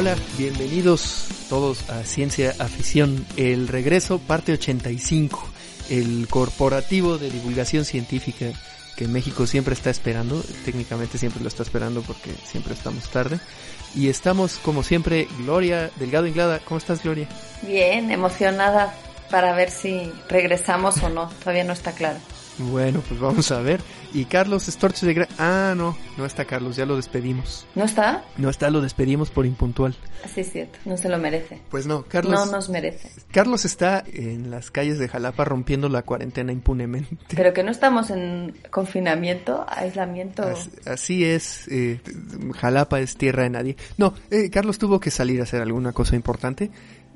[0.00, 5.46] Hola, bienvenidos todos a Ciencia Afición, el regreso parte 85,
[5.90, 8.46] el corporativo de divulgación científica
[8.96, 13.40] que México siempre está esperando, técnicamente siempre lo está esperando porque siempre estamos tarde.
[13.94, 17.28] Y estamos como siempre, Gloria Delgado Inglada, ¿cómo estás Gloria?
[17.60, 18.94] Bien, emocionada
[19.30, 22.20] para ver si regresamos o no, todavía no está claro.
[22.56, 23.82] Bueno, pues vamos a ver.
[24.12, 27.66] Y Carlos Storch de Gra Ah, no, no está Carlos, ya lo despedimos.
[27.74, 28.24] ¿No está?
[28.36, 29.94] No está, lo despedimos por impuntual.
[30.24, 31.60] Así es cierto, no se lo merece.
[31.70, 32.32] Pues no, Carlos.
[32.32, 33.10] No nos merece.
[33.32, 37.16] Carlos está en las calles de Jalapa rompiendo la cuarentena impunemente.
[37.34, 40.42] Pero que no estamos en confinamiento, aislamiento.
[40.42, 42.00] Así, así es, eh,
[42.56, 43.76] Jalapa es tierra de nadie.
[43.96, 46.70] No, eh, Carlos tuvo que salir a hacer alguna cosa importante,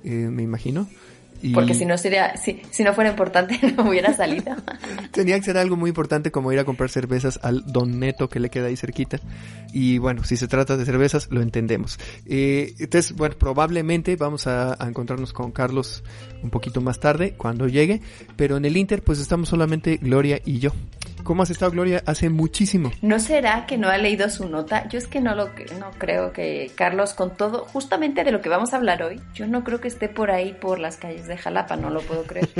[0.04, 0.88] eh, me imagino.
[1.44, 1.52] Y...
[1.52, 4.56] Porque si no sería, si, si no fuera importante no hubiera salido.
[5.12, 8.40] Tenía que ser algo muy importante como ir a comprar cervezas al Don Neto que
[8.40, 9.20] le queda ahí cerquita.
[9.70, 11.98] Y bueno, si se trata de cervezas, lo entendemos.
[12.24, 16.02] Eh, entonces, bueno, probablemente vamos a, a, encontrarnos con Carlos
[16.42, 18.00] un poquito más tarde, cuando llegue.
[18.36, 20.70] Pero en el Inter, pues estamos solamente Gloria y yo.
[21.24, 22.02] ¿Cómo has estado, Gloria?
[22.04, 22.92] Hace muchísimo.
[23.00, 24.86] ¿No será que no ha leído su nota?
[24.88, 25.46] Yo es que no lo
[25.78, 29.46] no creo que Carlos, con todo, justamente de lo que vamos a hablar hoy, yo
[29.46, 32.50] no creo que esté por ahí por las calles de Jalapa, no lo puedo creer.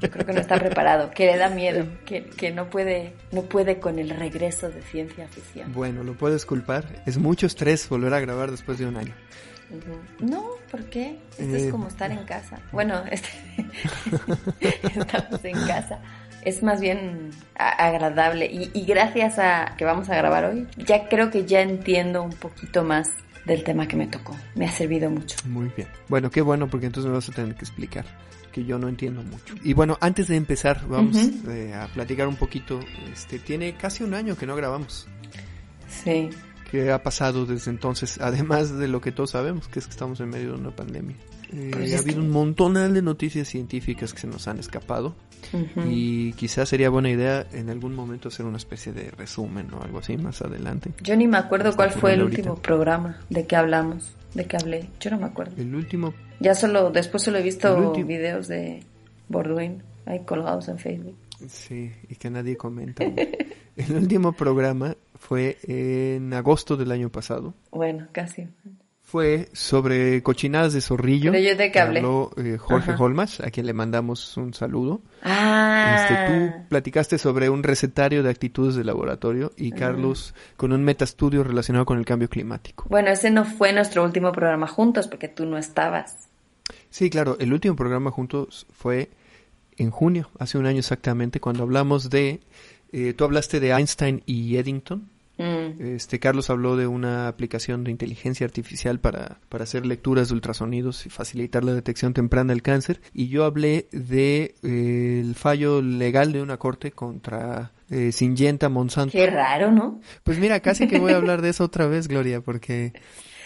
[0.00, 3.42] Yo creo que no está preparado, que le da miedo, que, que no puede, no
[3.42, 5.72] puede con el regreso de ciencia ficción.
[5.72, 7.02] Bueno, lo puedes culpar.
[7.06, 9.14] Es mucho estrés volver a grabar después de un año.
[10.20, 11.18] No, ¿por qué?
[11.38, 12.58] Esto eh, es como estar en casa.
[12.72, 13.28] Bueno, este,
[14.60, 16.00] estamos en casa
[16.44, 21.30] es más bien agradable y, y, gracias a que vamos a grabar hoy, ya creo
[21.30, 23.10] que ya entiendo un poquito más
[23.44, 24.36] del tema que me tocó.
[24.54, 25.36] Me ha servido mucho.
[25.46, 25.88] Muy bien.
[26.08, 28.04] Bueno, qué bueno porque entonces me vas a tener que explicar
[28.52, 29.54] que yo no entiendo mucho.
[29.64, 31.50] Y bueno, antes de empezar, vamos uh -huh.
[31.50, 32.78] eh, a platicar un poquito.
[33.12, 35.08] Este tiene casi un año que no grabamos.
[35.88, 36.30] Sí.
[36.70, 38.18] ¿Qué ha pasado desde entonces?
[38.20, 41.16] Además de lo que todos sabemos, que es que estamos en medio de una pandemia.
[41.52, 42.20] Eh, pues ha habido que...
[42.20, 45.14] un montón de noticias científicas que se nos han escapado
[45.52, 45.86] uh -huh.
[45.90, 49.98] y quizás sería buena idea en algún momento hacer una especie de resumen o algo
[49.98, 50.92] así más adelante.
[51.02, 52.40] Yo ni me acuerdo cuál fue el ahorita.
[52.40, 54.88] último programa de que hablamos, de que hablé.
[55.00, 55.54] Yo no me acuerdo.
[55.56, 56.12] El último.
[56.40, 58.82] Ya solo después solo he visto videos de
[59.28, 61.16] Borduin ahí colgados en Facebook.
[61.48, 63.04] Sí, y que nadie comenta.
[63.04, 67.54] el último programa fue en agosto del año pasado.
[67.70, 68.48] Bueno, casi
[69.08, 71.32] fue sobre cochinadas de zorrillo.
[71.32, 72.00] Pero yo de que hablé.
[72.00, 73.02] Habló eh, Jorge Ajá.
[73.02, 75.00] Holmas, a quien le mandamos un saludo.
[75.22, 75.96] Ah.
[76.02, 81.42] Este, tú platicaste sobre un recetario de actitudes de laboratorio y Carlos con un metastudio
[81.42, 82.84] relacionado con el cambio climático.
[82.90, 86.28] Bueno, ese no fue nuestro último programa juntos porque tú no estabas.
[86.90, 89.08] Sí, claro, el último programa juntos fue
[89.78, 92.40] en junio, hace un año exactamente, cuando hablamos de...
[92.92, 95.08] Eh, tú hablaste de Einstein y Eddington.
[95.38, 95.80] Mm.
[95.94, 101.06] Este Carlos habló de una aplicación de inteligencia artificial para, para hacer lecturas de ultrasonidos
[101.06, 103.00] y facilitar la detección temprana del cáncer.
[103.14, 109.12] Y yo hablé de eh, el fallo legal de una corte contra eh, Syngenta Monsanto.
[109.12, 110.00] Qué raro, ¿no?
[110.24, 112.92] Pues mira, casi que voy a hablar de eso otra vez, Gloria, porque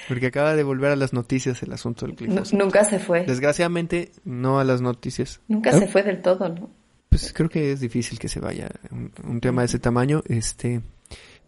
[0.08, 2.56] porque acaba de volver a las noticias el asunto del glifosato.
[2.56, 3.24] Nunca se fue.
[3.24, 5.40] Desgraciadamente, no a las noticias.
[5.46, 5.78] Nunca ¿Eh?
[5.78, 6.70] se fue del todo, ¿no?
[7.08, 10.22] Pues creo que es difícil que se vaya un, un tema de ese tamaño.
[10.26, 10.80] Este,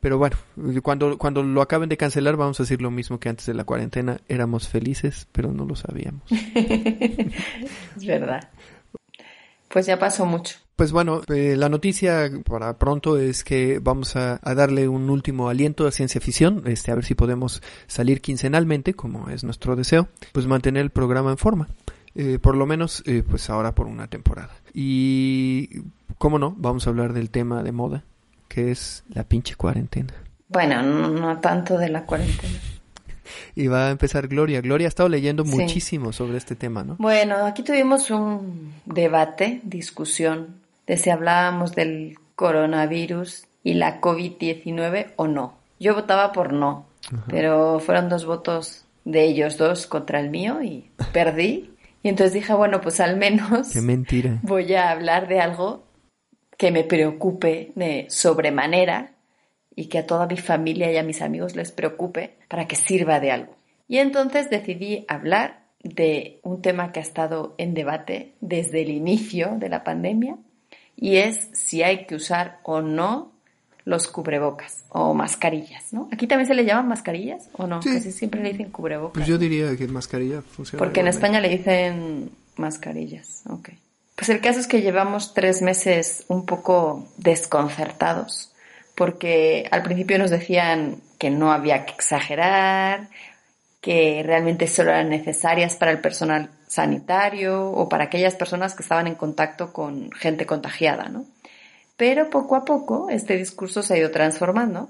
[0.04, 0.37] pero bueno,
[0.82, 3.65] cuando, cuando lo acaben de cancelar vamos a decir lo mismo que antes de la
[3.65, 4.21] cuarentena.
[4.28, 6.30] Éramos felices, pero no lo sabíamos.
[6.30, 8.51] es verdad.
[9.68, 10.59] Pues ya pasó mucho.
[10.77, 15.48] Pues bueno, eh, la noticia para pronto es que vamos a, a, darle un último
[15.48, 20.09] aliento a ciencia ficción, este, a ver si podemos salir quincenalmente, como es nuestro deseo,
[20.33, 21.68] pues mantener el programa en forma.
[22.15, 24.54] Eh, por lo menos, eh, pues ahora por una temporada.
[24.74, 25.80] Y,
[26.18, 26.54] ¿cómo no?
[26.59, 28.04] Vamos a hablar del tema de moda,
[28.48, 30.12] que es la pinche cuarentena.
[30.48, 32.58] Bueno, no, no tanto de la cuarentena.
[33.54, 34.60] Y va a empezar Gloria.
[34.60, 35.50] Gloria ha estado leyendo sí.
[35.56, 36.96] muchísimo sobre este tema, ¿no?
[36.98, 40.56] Bueno, aquí tuvimos un debate, discusión
[40.86, 45.54] de si hablábamos del coronavirus y la COVID-19 o no.
[45.80, 46.86] Yo votaba por no.
[47.28, 51.70] pero fueron dos votos de ellos dos contra el mío y perdí.
[52.02, 54.38] Y entonces dije, bueno, pues al menos Qué mentira.
[54.42, 55.84] voy a hablar de algo
[56.56, 59.12] que me preocupe de sobremanera
[59.74, 63.21] y que a toda mi familia y a mis amigos les preocupe para que sirva
[63.21, 63.56] de algo.
[63.89, 69.56] Y entonces decidí hablar de un tema que ha estado en debate desde el inicio
[69.59, 70.36] de la pandemia
[70.97, 73.33] y es si hay que usar o no
[73.84, 76.09] los cubrebocas o mascarillas, ¿no?
[76.10, 77.91] Aquí también se le llaman mascarillas o no, Sí.
[77.92, 79.12] casi siempre le dicen cubrebocas.
[79.12, 80.78] Pues yo diría que mascarilla funciona.
[80.83, 81.09] Porque en.
[81.09, 83.71] España le dicen mascarillas, ok.
[84.16, 88.53] Pues el caso es que llevamos tres meses un poco desconcertados,
[88.95, 93.09] porque al principio nos decían que no había que exagerar,
[93.81, 99.07] que realmente solo eran necesarias para el personal sanitario o para aquellas personas que estaban
[99.07, 101.27] en contacto con gente contagiada, ¿no?
[101.97, 104.89] Pero poco a poco este discurso se ha ido transformando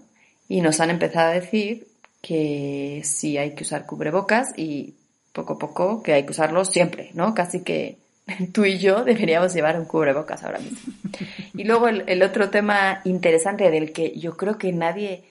[0.48, 1.88] y nos han empezado a decir
[2.22, 4.94] que sí hay que usar cubrebocas y
[5.32, 7.34] poco a poco que hay que usarlos siempre, ¿no?
[7.34, 7.98] Casi que
[8.52, 10.92] tú y yo deberíamos llevar un cubrebocas ahora mismo.
[11.54, 15.24] Y luego el, otro tema interesante del que yo creo que nadie,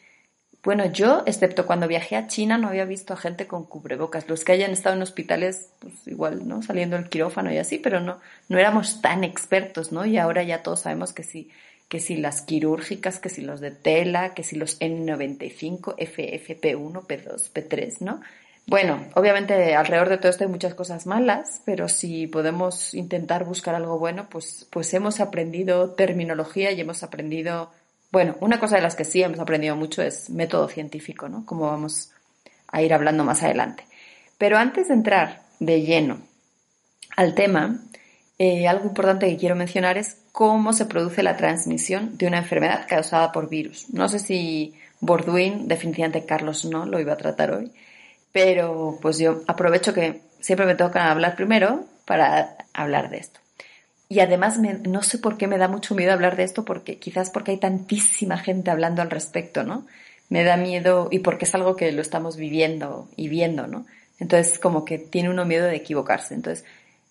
[0.63, 4.29] bueno, yo, excepto cuando viajé a China, no había visto a gente con cubrebocas.
[4.29, 6.61] Los que hayan estado en hospitales, pues igual, ¿no?
[6.61, 10.05] Saliendo del quirófano y así, pero no, no éramos tan expertos, ¿no?
[10.05, 11.51] Y ahora ya todos sabemos que sí,
[11.89, 17.51] que si las quirúrgicas, que si los de tela, que si los N95, FFP1, P2,
[17.51, 18.21] P3, ¿no?
[18.65, 23.75] Bueno, obviamente alrededor de todo esto hay muchas cosas malas, pero si podemos intentar buscar
[23.75, 27.71] algo bueno, pues, pues hemos aprendido terminología y hemos aprendido,
[28.11, 31.45] bueno, una cosa de las que sí hemos aprendido mucho es método científico, ¿no?
[31.45, 32.11] Como vamos
[32.69, 33.85] a ir hablando más adelante.
[34.37, 36.21] Pero antes de entrar de lleno
[37.15, 37.79] al tema,
[38.39, 42.87] eh, algo importante que quiero mencionar es cómo se produce la transmisión de una enfermedad
[42.87, 43.89] causada por virus.
[43.93, 47.71] No sé si Borduin, definitivamente Carlos no, lo iba a tratar hoy,
[48.33, 53.39] pero pues yo aprovecho que siempre me toca hablar primero para hablar de esto.
[54.09, 57.29] Y además no sé por qué me da mucho miedo hablar de esto, porque quizás
[57.29, 59.87] porque hay tantísima gente hablando al respecto, ¿no?
[60.29, 63.85] Me da miedo y porque es algo que lo estamos viviendo y viendo, ¿no?
[64.19, 66.33] Entonces como que tiene uno miedo de equivocarse.
[66.33, 66.65] Entonces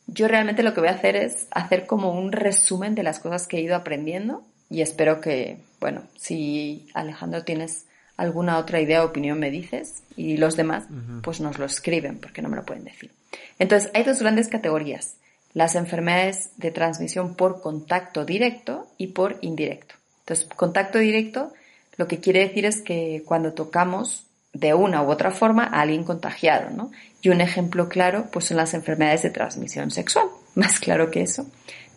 [0.06, 3.46] yo realmente lo que voy a hacer es hacer como un resumen de las cosas
[3.46, 7.86] que he ido aprendiendo y espero que, bueno, si Alejandro tienes
[8.16, 10.84] alguna otra idea o opinión me dices y los demás
[11.22, 13.10] pues nos lo escriben porque no me lo pueden decir.
[13.58, 15.16] Entonces hay dos grandes categorías,
[15.54, 19.94] las enfermedades de transmisión por contacto directo y por indirecto.
[20.20, 21.52] Entonces, contacto directo
[21.96, 26.04] lo que quiere decir es que cuando tocamos de una u otra forma a alguien
[26.04, 26.90] contagiado, ¿no?
[27.22, 30.26] Y un ejemplo claro, pues son las enfermedades de transmisión sexual.
[30.54, 31.46] Más claro que eso.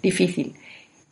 [0.02, 0.56] Difícil.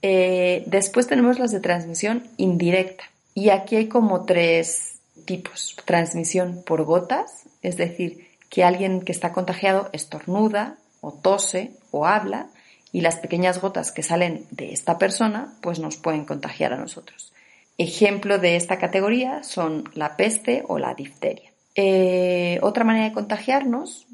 [0.01, 3.05] Eh, después tenemos las de transmisión indirecta.
[3.33, 4.92] Y aquí hay como tres
[5.25, 5.75] tipos.
[5.85, 12.49] Transmisión por gotas, es decir, que alguien que está contagiado estornuda o tose o habla
[12.91, 17.33] y las pequeñas gotas que salen de esta persona pues nos pueden contagiar a nosotros.
[17.77, 21.51] Ejemplo de esta categoría son la peste o la difteria.
[21.75, 24.05] Eh, otra manera de contagiarnos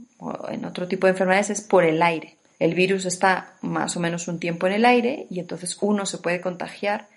[0.50, 2.38] en otro tipo de enfermedades es por el aire.
[2.58, 6.18] El virus está más o menos un tiempo en el aire y entonces uno se
[6.18, 7.08] puede contagiar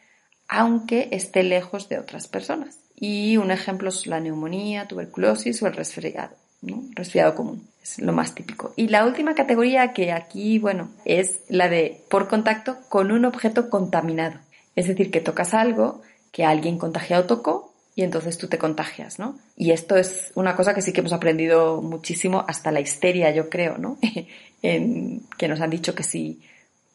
[0.48, 2.78] aunque esté lejos de otras personas.
[2.96, 6.84] Y un ejemplo es la neumonía, tuberculosis o el resfriado, ¿no?
[6.94, 7.66] resfriado común.
[7.82, 8.72] Es lo más típico.
[8.76, 13.68] Y la última categoría que aquí, bueno, es la de por contacto con un objeto
[13.70, 14.38] contaminado.
[14.76, 19.38] Es decir, que tocas algo que alguien contagiado tocó y entonces tú te contagias, ¿no?
[19.56, 23.50] Y esto es una cosa que sí que hemos aprendido muchísimo, hasta la histeria, yo
[23.50, 23.98] creo, ¿no?
[24.62, 26.40] en, que nos han dicho que si,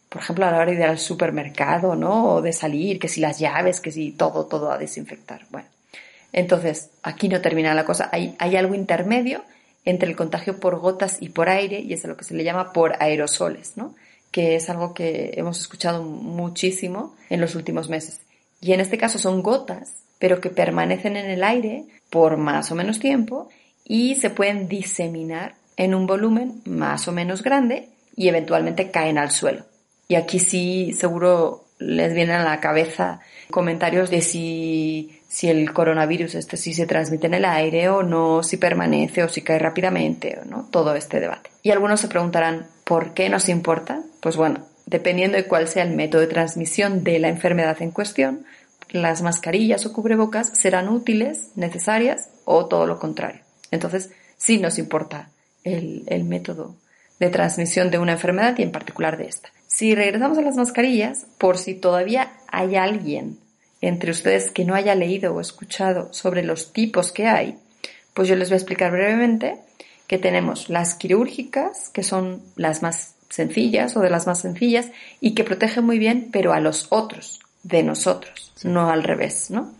[0.09, 2.33] por ejemplo, a la hora de ir al supermercado, ¿no?
[2.33, 5.45] O de salir, que si las llaves, que si todo, todo a desinfectar.
[5.51, 5.67] Bueno,
[6.37, 8.11] entonces, aquí no termina la cosa.
[8.11, 9.43] Hay, algo intermedio
[9.85, 12.73] entre el contagio por gotas y por aire, y es lo que se le llama
[12.73, 13.95] por aerosoles, ¿no?
[14.29, 18.21] Que es algo que hemos escuchado muchísimo en los últimos meses.
[18.61, 22.75] Y en este caso son gotas, pero que permanecen en el aire por más o
[22.75, 23.49] menos tiempo
[23.83, 29.31] y se pueden diseminar en un volumen más o menos grande y eventualmente caen al
[29.31, 29.65] suelo.
[30.07, 33.19] Y aquí sí seguro les vienen a la cabeza
[33.51, 38.43] comentarios de si, si el coronavirus este sí se transmite en el aire o no,
[38.43, 41.49] si permanece o si cae rápidamente, o no, todo este debate.
[41.63, 44.01] Y algunos se preguntarán, ¿por qué nos importa?
[44.21, 48.45] Pues bueno, dependiendo de cuál sea el método de transmisión de la enfermedad en cuestión,
[48.89, 53.41] las mascarillas o cubrebocas serán útiles, necesarias o todo lo contrario.
[53.71, 55.29] Entonces, sí nos importa
[55.63, 56.75] el, el método
[57.19, 59.49] de transmisión de una enfermedad y en particular de esta.
[59.67, 63.37] Si regresamos a las mascarillas, por si todavía hay alguien
[63.81, 67.57] entre ustedes que no haya leído o escuchado sobre los tipos que hay,
[68.13, 69.59] Pues yo les voy a explicar brevemente
[70.07, 74.87] que tenemos las quirúrgicas, que son las más sencillas o de las más sencillas
[75.21, 79.71] y que protegen muy bien, pero a los otros, de nosotros, no al revés, ¿no?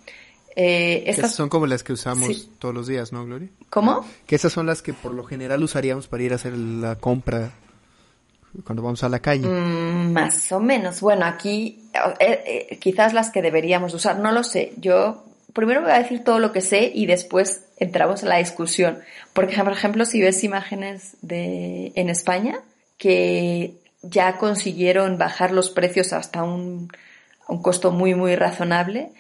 [0.56, 3.50] Eh, estas son como las que usamos todos los días, ¿no, Gloria?
[3.70, 4.06] ¿Cómo?
[4.26, 7.52] Que esas son las que por lo general usaríamos para ir a hacer la compra
[8.64, 9.48] cuando vamos a la calle.
[9.48, 11.02] Mm, más o menos.
[11.02, 11.90] Bueno, aquí
[12.20, 14.74] eh, eh, quizás las que deberíamos usar, no lo sé.
[14.78, 15.24] Yo
[15.54, 19.00] primero voy a decir todo lo que sé y después entramos en la discusión.
[19.34, 22.60] Porque, por ejemplo, si ves imágenes de en España
[22.98, 26.90] que ya consiguieron bajar los precios hasta un,
[27.48, 29.12] un costo muy, muy razonable,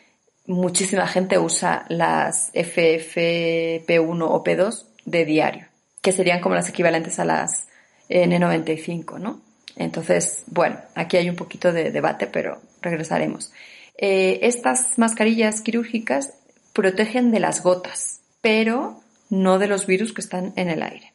[0.46, 5.65] muchísima gente usa las FFP1 o P2 de diario,
[6.01, 7.66] que serían como las equivalentes a las
[8.10, 9.42] N95, ¿no?
[9.76, 13.52] Entonces, bueno, aquí hay un poquito de debate, pero regresaremos.
[13.98, 16.34] Eh, estas mascarillas quirúrgicas
[16.74, 21.14] protegen de las gotas, pero no de los virus que están en el aire.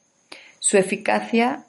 [0.59, 1.65] Su eficacia,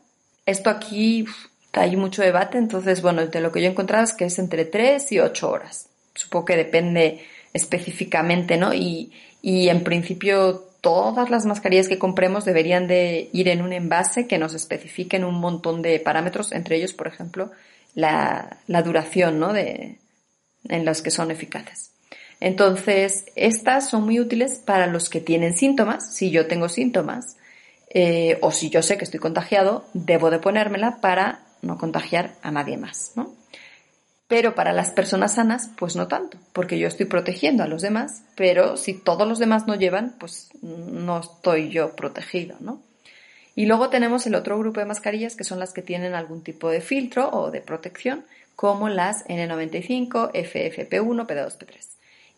[0.46, 1.26] esto aquí
[1.74, 4.66] hay mucho debate, entonces, bueno, de lo que yo he encontrado es que es entre
[4.66, 5.90] 3 y 8 horas.
[6.14, 8.74] Supongo que depende específicamente, ¿no?
[8.74, 9.12] Y,
[9.42, 14.38] y en principio todas las mascarillas que compremos deberían de ir en un envase que
[14.38, 17.52] nos especifiquen un montón de parámetros, entre ellos, por ejemplo,
[17.96, 19.54] la, duración, ¿no?
[19.54, 19.98] De,
[20.68, 21.92] en las que son eficaces.
[22.42, 26.14] Entonces, estas son muy útiles para los que tienen síntomas.
[26.14, 27.38] Si yo tengo síntomas,
[27.90, 32.52] eh, o si yo sé que estoy contagiado, debo de ponérmela para no contagiar a
[32.52, 33.34] nadie más, ¿no?
[34.34, 38.24] Pero para las personas sanas, pues no tanto, porque yo estoy protegiendo a los demás,
[38.36, 42.82] pero si todos los demás no llevan, pues no estoy yo protegido, ¿no?
[43.54, 46.72] Y luego tenemos el otro grupo de mascarillas que son las que tienen algún tipo
[46.72, 48.26] de filtro o de protección,
[48.56, 51.90] como las N95, FFP1, P2, P3.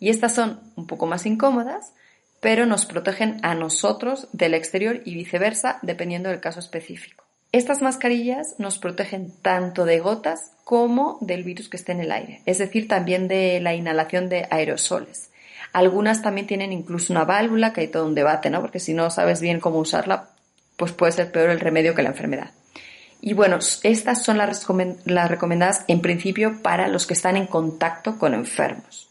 [0.02, 1.94] Y estas son un poco más incómodas,
[2.42, 7.25] pero nos protegen a nosotros del exterior y viceversa, dependiendo del caso específico.
[7.56, 12.42] Estas mascarillas nos protegen tanto de gotas como del virus que esté en el aire,
[12.46, 15.30] es decir, también de la inhalación de aerosoles.
[15.72, 18.60] Algunas también tienen incluso una válvula, que hay todo un debate, ¿no?
[18.60, 20.32] Porque si no sabes bien cómo usarla,
[20.76, 22.52] pues puede ser peor el remedio que la enfermedad.
[23.22, 24.68] Y bueno, estas son las,
[25.30, 29.08] recomendadas en principio para los que están en contacto con enfermos.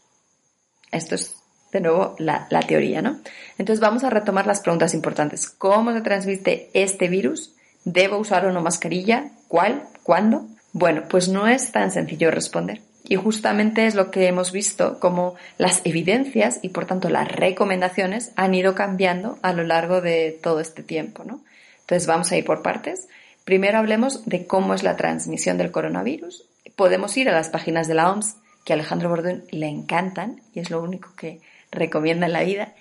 [0.91, 1.35] Esto es
[1.71, 3.21] de nuevo la, la, teoría, ¿no?
[3.57, 5.49] Entonces vamos a retomar las preguntas importantes.
[5.49, 7.54] ¿Cómo se transmite este virus?
[7.85, 9.29] ¿Debo usar una mascarilla?
[9.47, 9.83] ¿Cuál?
[10.03, 10.47] ¿Cuándo?
[10.73, 12.81] Bueno, pues no es tan sencillo responder.
[13.07, 18.31] Y justamente es lo que hemos visto, como las evidencias y por tanto las recomendaciones
[18.35, 21.41] han ido cambiando a lo largo de todo este tiempo, ¿no?
[21.81, 23.07] Entonces vamos a ir por partes.
[23.43, 26.45] Primero hablemos de cómo es la transmisión del coronavirus.
[26.75, 30.59] Podemos ir a las páginas de la OMS, que a Alejandro Bordón le encantan y
[30.59, 31.39] es lo único que
[31.71, 32.73] recomienda en la vida,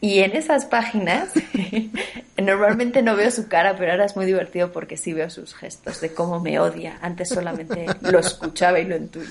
[0.00, 1.30] y en esas páginas,
[2.38, 6.00] normalmente no veo su cara, pero ahora es muy divertido porque sí veo sus gestos
[6.00, 6.98] de cómo me odia.
[7.02, 9.28] Antes solamente lo escuchaba y lo intuía.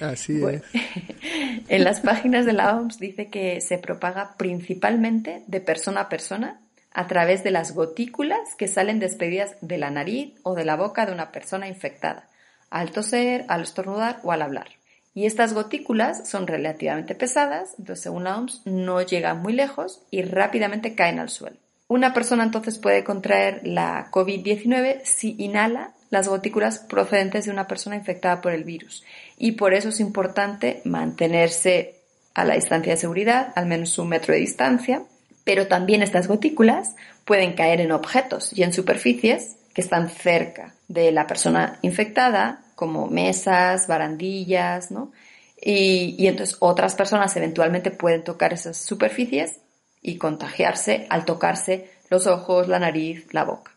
[0.00, 0.62] Así es.
[1.68, 6.60] En las páginas de la OMS dice que se propaga principalmente de persona a persona
[6.92, 11.06] a través de las gotículas que salen despedidas de la nariz o de la boca
[11.06, 12.28] de una persona infectada,
[12.68, 14.79] al toser, al estornudar o al hablar.
[15.14, 20.22] Y estas gotículas son relativamente pesadas, entonces según la OMS no llegan muy lejos y
[20.22, 21.56] rápidamente caen al suelo.
[21.88, 27.96] Una persona entonces puede contraer la COVID-19 si inhala las gotículas procedentes de una persona
[27.96, 29.04] infectada por el virus.
[29.36, 31.96] Y por eso es importante mantenerse
[32.34, 35.02] a la distancia de seguridad, al menos un metro de distancia.
[35.42, 41.10] Pero también estas gotículas pueden caer en objetos y en superficies que están cerca de
[41.12, 45.12] la persona infectada como mesas, barandillas, ¿no?
[45.60, 49.58] Y, y entonces otras personas eventualmente pueden tocar esas superficies
[50.00, 53.72] y contagiarse al tocarse los ojos, la nariz, la boca.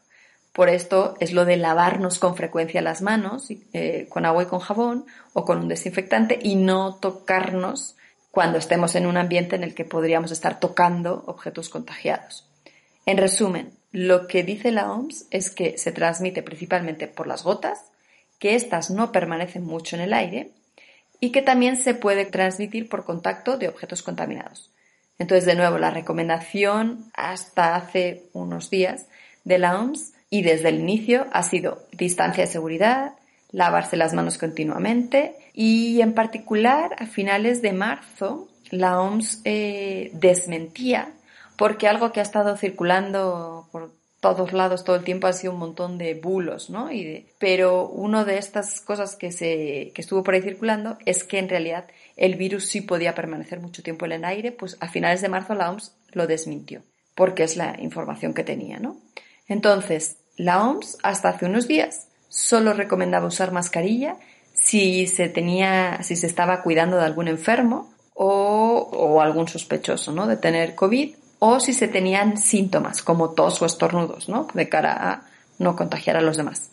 [0.54, 4.60] Por esto es lo de lavarnos con frecuencia las manos eh, con agua y con
[4.60, 7.98] jabón o con un desinfectante y no tocarnos
[8.32, 12.48] cuando estemos en un ambiente en el que podríamos estar tocando objetos contagiados.
[13.06, 17.92] En resumen, lo que dice la OMS es que se transmite principalmente por las gotas,
[18.44, 20.52] que éstas no permanecen mucho en el aire
[21.22, 24.70] y que también se puede transmitir por contacto de objetos contaminados.
[25.18, 29.08] Entonces, de nuevo, la recomendación hasta hace unos días
[29.46, 33.14] de la OMS y desde el inicio ha sido distancia de seguridad,
[33.52, 41.14] lavarse las manos continuamente y en particular a finales de marzo la OMS eh, desmentía
[41.56, 43.94] porque algo que ha estado circulando por
[44.24, 46.90] todos lados todo el tiempo ha sido un montón de bulos, ¿no?
[47.40, 51.50] Pero una de estas cosas que, se, que estuvo por ahí circulando es que en
[51.50, 55.28] realidad el virus sí podía permanecer mucho tiempo en el aire, pues a finales de
[55.28, 56.82] marzo la OMS lo desmintió.
[57.16, 58.96] porque es la información que tenía, ¿no?
[59.48, 64.16] Entonces, la OMS hasta hace unos días solo recomendaba usar mascarilla
[64.54, 70.28] si se tenía, si se estaba cuidando de algún enfermo o, o algún sospechoso, ¿no?
[70.28, 71.14] De tener COVID
[71.46, 74.48] o si se tenían síntomas como tos o estornudos, ¿no?
[74.54, 75.26] De cara a
[75.60, 76.72] no contagiar a los demás.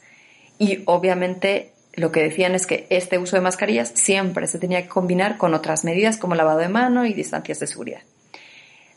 [0.61, 4.89] Y obviamente lo que decían es que este uso de mascarillas siempre se tenía que
[4.89, 8.03] combinar con otras medidas como lavado de mano y distancias de seguridad.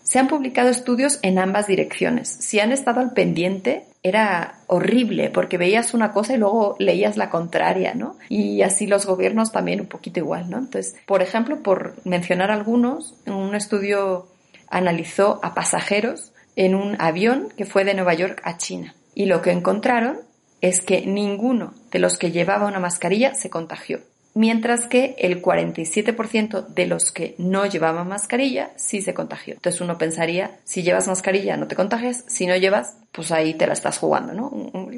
[0.03, 2.29] Se han publicado estudios en ambas direcciones.
[2.29, 7.31] Si han estado al pendiente, era horrible porque veías una cosa y luego leías la
[7.31, 8.17] contraria, ¿no?
[8.29, 10.59] Y así los gobiernos también un poquito igual, ¿no?
[10.59, 14.27] Entonces, por ejemplo, por mencionar algunos, un estudio
[14.73, 18.95] analizó a pasajeros en un avión que fue de Nueva York a China.
[19.15, 20.19] Y lo que encontraron
[20.61, 24.01] es que ninguno de los que llevaba una mascarilla se contagió
[24.33, 29.55] mientras que el 47% de los que no llevaban mascarilla sí se contagió.
[29.55, 33.67] Entonces uno pensaría, si llevas mascarilla no te contagias, si no llevas, pues ahí te
[33.67, 34.51] la estás jugando, ¿no?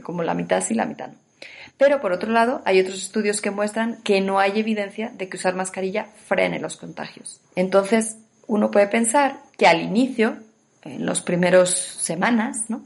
[0.03, 1.15] Como la mitad sí, la mitad no.
[1.77, 5.36] Pero por otro lado, hay otros estudios que muestran que no hay evidencia de que
[5.36, 7.41] usar mascarilla frene los contagios.
[7.58, 8.17] Entonces,
[8.48, 10.38] uno puede pensar que al inicio,
[10.84, 12.86] en los primeros semanas, ¿no?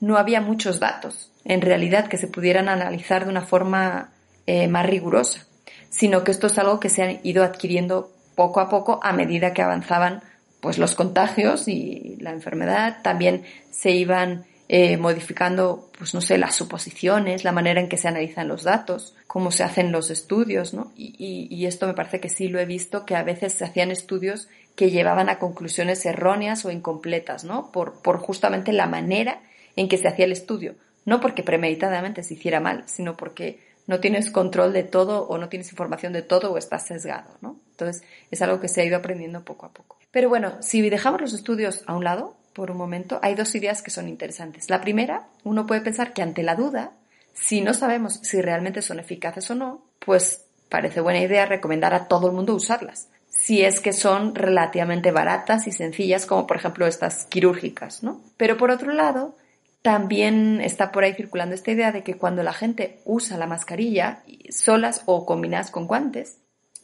[0.00, 4.10] no había muchos datos, en realidad, que se pudieran analizar de una forma
[4.46, 5.48] eh, más rigurosa
[5.90, 9.52] sino que esto es algo que se han ido adquiriendo poco a poco a medida
[9.52, 10.22] que avanzaban
[10.60, 12.98] pues los contagios y la enfermedad.
[13.02, 18.08] También se iban eh, modificando, pues no sé, las suposiciones, la manera en que se
[18.08, 20.92] analizan los datos, cómo se hacen los estudios, ¿no?
[20.96, 23.90] Y, y, esto me parece que sí lo he visto, que a veces se hacían
[23.90, 24.48] estudios
[24.78, 27.72] que llevaban a conclusiones erróneas o incompletas, ¿no?
[27.72, 29.40] Por, por justamente la manera
[29.74, 30.76] en que se hacía el estudio.
[31.04, 33.58] No porque premeditadamente se hiciera mal, sino porque
[33.88, 37.58] no tienes control de todo o no tienes información de todo o estás sesgado, ¿no?
[37.72, 39.98] Entonces es algo que se ha ido aprendiendo poco a poco.
[40.12, 43.82] Pero bueno, si dejamos los estudios a un lado por un momento, hay dos ideas
[43.82, 44.70] que son interesantes.
[44.70, 46.92] La primera, uno puede pensar que ante la duda,
[47.34, 52.06] si no sabemos si realmente son eficaces o no, pues parece buena idea recomendar a
[52.06, 53.08] todo el mundo usarlas.
[53.40, 58.20] Si es que son relativamente baratas y sencillas, como por ejemplo estas quirúrgicas, ¿no?
[58.36, 59.36] Pero por otro lado,
[59.80, 64.24] también está por ahí circulando esta idea de que cuando la gente usa la mascarilla
[64.50, 66.38] solas o combinadas con guantes,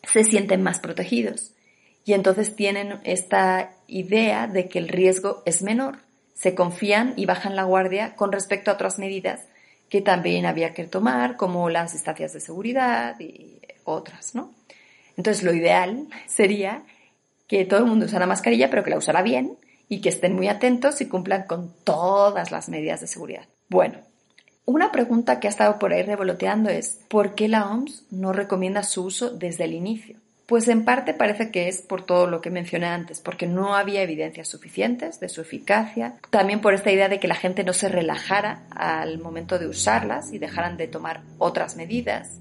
[0.04, 1.54] se sienten más protegidos.
[2.04, 5.98] Y entonces tienen esta idea de que el riesgo es menor.
[6.34, 9.40] Se confían y bajan la guardia con respecto a otras medidas
[9.88, 14.54] que también había que tomar, como las distancias de seguridad y otras, ¿no?
[15.16, 16.85] Entonces lo ideal sería
[17.46, 20.48] que todo el mundo usara mascarilla, pero que la usara bien y que estén muy
[20.48, 23.46] atentos y cumplan con todas las medidas de seguridad.
[23.68, 23.98] Bueno,
[24.66, 28.83] una pregunta que ha estado por ahí revoloteando es ¿por qué la OMS no recomienda
[28.83, 30.16] su uso desde el inicio?
[30.46, 34.03] Pues en parte parece que es por todo lo que mencioné antes, porque no había
[34.03, 37.88] evidencias suficientes de su eficacia, también por esta idea de que la gente no se
[37.88, 42.40] relajara al momento de usarlas y dejaran de tomar otras medidas,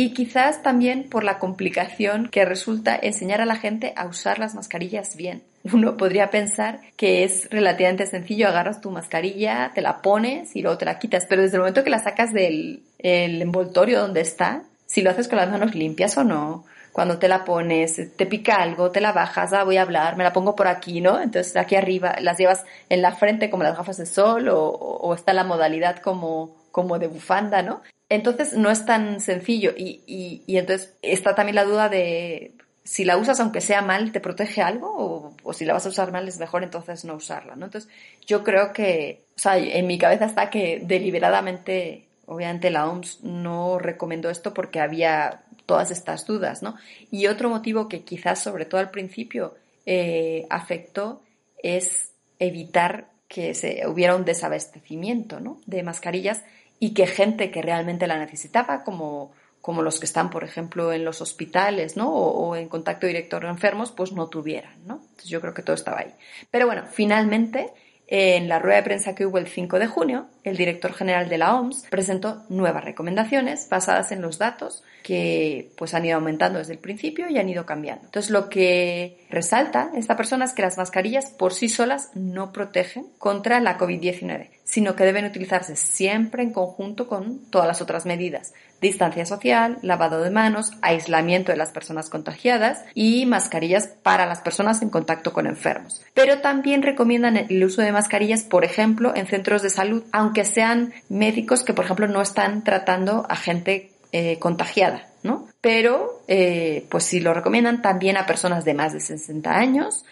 [0.00, 4.54] y quizás también por la complicación que resulta enseñar a la gente a usar las
[4.54, 5.42] mascarillas bien.
[5.72, 10.78] Uno podría pensar que es relativamente sencillo, agarras tu mascarilla, te la pones y luego
[10.78, 15.02] te la quitas, pero desde el momento que la sacas del envoltorio donde está, si
[15.02, 18.92] lo haces con las manos limpias o no, cuando te la pones, te pica algo,
[18.92, 21.20] te la bajas, ah, voy a hablar, me la pongo por aquí, ¿no?
[21.20, 25.12] Entonces aquí arriba las llevas en la frente como las gafas de sol o, o
[25.12, 27.82] está la modalidad como, como de bufanda, ¿no?
[28.08, 33.04] Entonces no es tan sencillo y, y, y, entonces está también la duda de si
[33.04, 34.90] la usas aunque sea mal, ¿te protege algo?
[34.96, 37.66] O, o, si la vas a usar mal es mejor entonces no usarla, ¿no?
[37.66, 37.90] Entonces
[38.26, 43.78] yo creo que, o sea, en mi cabeza está que deliberadamente, obviamente la OMS no
[43.78, 46.76] recomendó esto porque había todas estas dudas, ¿no?
[47.10, 51.22] Y otro motivo que quizás sobre todo al principio eh, afectó
[51.62, 55.60] es evitar que se hubiera un desabastecimiento, ¿no?
[55.66, 56.42] De mascarillas
[56.80, 61.04] y que gente que realmente la necesitaba, como, como los que están, por ejemplo, en
[61.04, 62.12] los hospitales, ¿no?
[62.12, 64.94] O, en contacto directo con enfermos, pues no tuvieran, ¿no?
[64.94, 66.14] Entonces yo creo que todo estaba ahí.
[66.50, 67.72] Pero bueno, finalmente,
[68.06, 71.38] en la rueda de prensa que hubo el 5 de junio, el director general de
[71.38, 76.74] la OMS presentó nuevas recomendaciones basadas en los datos que pues han ido aumentando desde
[76.74, 78.04] el principio y han ido cambiando.
[78.04, 83.06] Entonces lo que resalta esta persona es que las mascarillas por sí solas no protegen
[83.18, 88.52] contra la COVID-19, sino que deben utilizarse siempre en conjunto con todas las otras medidas.
[88.80, 94.82] Distancia social, lavado de manos, aislamiento de las personas contagiadas y mascarillas para las personas
[94.82, 96.02] en contacto con enfermos.
[96.14, 100.92] Pero también recomiendan el uso de mascarillas, por ejemplo, en centros de salud, aunque sean
[101.08, 105.46] médicos que, por ejemplo, no están tratando a gente eh, contagiada, ¿no?
[105.60, 110.04] Pero, eh, pues sí lo recomiendan también a personas de más de 60 años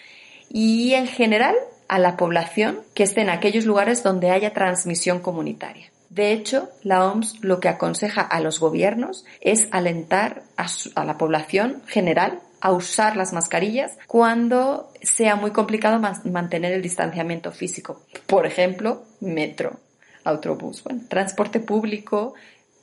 [0.51, 1.55] y en general
[1.89, 5.91] a la población que esté en aquellos lugares donde haya transmisión comunitaria.
[6.11, 11.83] De hecho, la OMS lo que aconseja a los gobiernos es alentar a, la población
[11.87, 18.01] general a usar las mascarillas cuando sea muy complicado mantener el distanciamiento físico.
[18.27, 19.79] Por ejemplo, metro,
[20.25, 22.35] autobús, transporte público,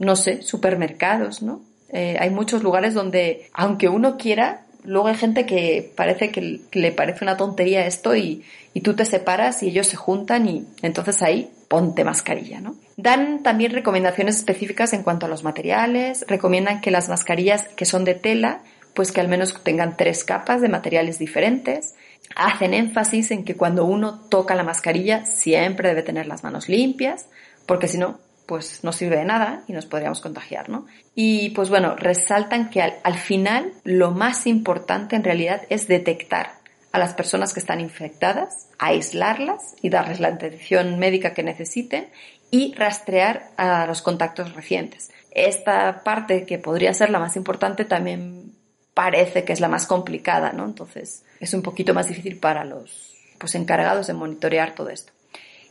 [0.03, 1.61] no sé, supermercados, ¿no?
[1.89, 6.91] Eh, hay muchos lugares donde, aunque uno quiera, luego hay gente que parece que le
[6.91, 11.21] parece una tontería esto y, y tú te separas y ellos se juntan y entonces
[11.21, 12.75] ahí ponte mascarilla, ¿no?
[12.97, 18.05] Dan también recomendaciones específicas en cuanto a los materiales, recomiendan que las mascarillas que son
[18.05, 18.61] de tela,
[18.93, 21.95] pues que al menos tengan tres capas de materiales diferentes.
[22.35, 27.27] Hacen énfasis en que cuando uno toca la mascarilla siempre debe tener las manos limpias,
[27.65, 30.85] porque si no, pues no sirve de nada y nos podríamos contagiar, ¿no?
[31.15, 36.53] Y pues bueno, resaltan que al, final lo más importante en realidad es detectar
[36.91, 42.07] a las personas que están infectadas, aislarlas y darles la atención médica que necesiten
[42.51, 45.11] y rastrear a los contactos recientes.
[45.31, 48.53] Esta parte que podría ser la más importante también
[48.93, 50.65] parece que es la más complicada, ¿no?
[50.65, 55.11] Entonces es un poquito más difícil para los pues encargados de monitorear todo esto.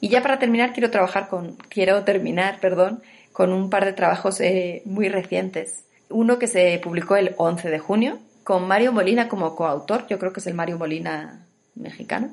[0.02, 4.40] Y ya para terminar, quiero trabajar con, quiero terminar, perdón, con un par de trabajos
[4.40, 5.84] eh, muy recientes.
[6.10, 10.32] Uno que se publicó el 11 de junio, con Mario Molina como coautor, yo creo
[10.32, 12.32] que es el Mario Molina mexicano,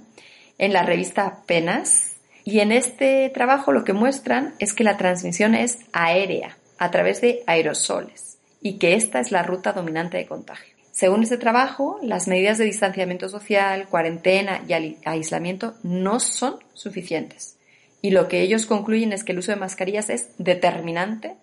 [0.58, 2.16] en la revista Penas.
[2.44, 7.22] Y en este trabajo lo que muestran es que la transmisión es aérea, a través
[7.22, 10.74] de aerosoles, y que esta es la ruta dominante de contagio.
[10.90, 17.59] Según este trabajo, las medidas de distanciamiento social, cuarentena y aislamiento no son suficientes
[18.02, 21.36] y lo que ellos concluyen es que el uso de mascarillas es determinante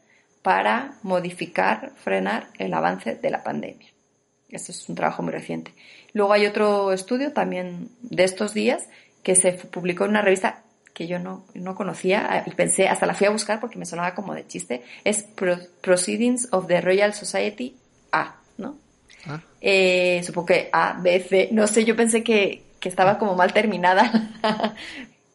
[0.42, 3.88] para modificar, frenar el avance de la pandemia.
[4.48, 5.72] Este es un trabajo muy reciente.
[6.12, 8.88] Luego hay otro estudio también de estos días
[9.22, 10.62] que se publicó en una revista
[10.94, 14.14] que yo no, no conocía y pensé, hasta la fui a buscar porque me sonaba
[14.14, 15.26] como de chiste, es
[15.82, 17.76] Proceedings of the Royal Society
[18.12, 18.78] A, ¿no?
[19.26, 19.42] Ah.
[19.60, 23.52] Eh, supongo que A, B, C, no sé, yo pensé que, que estaba como mal
[23.52, 24.30] terminada,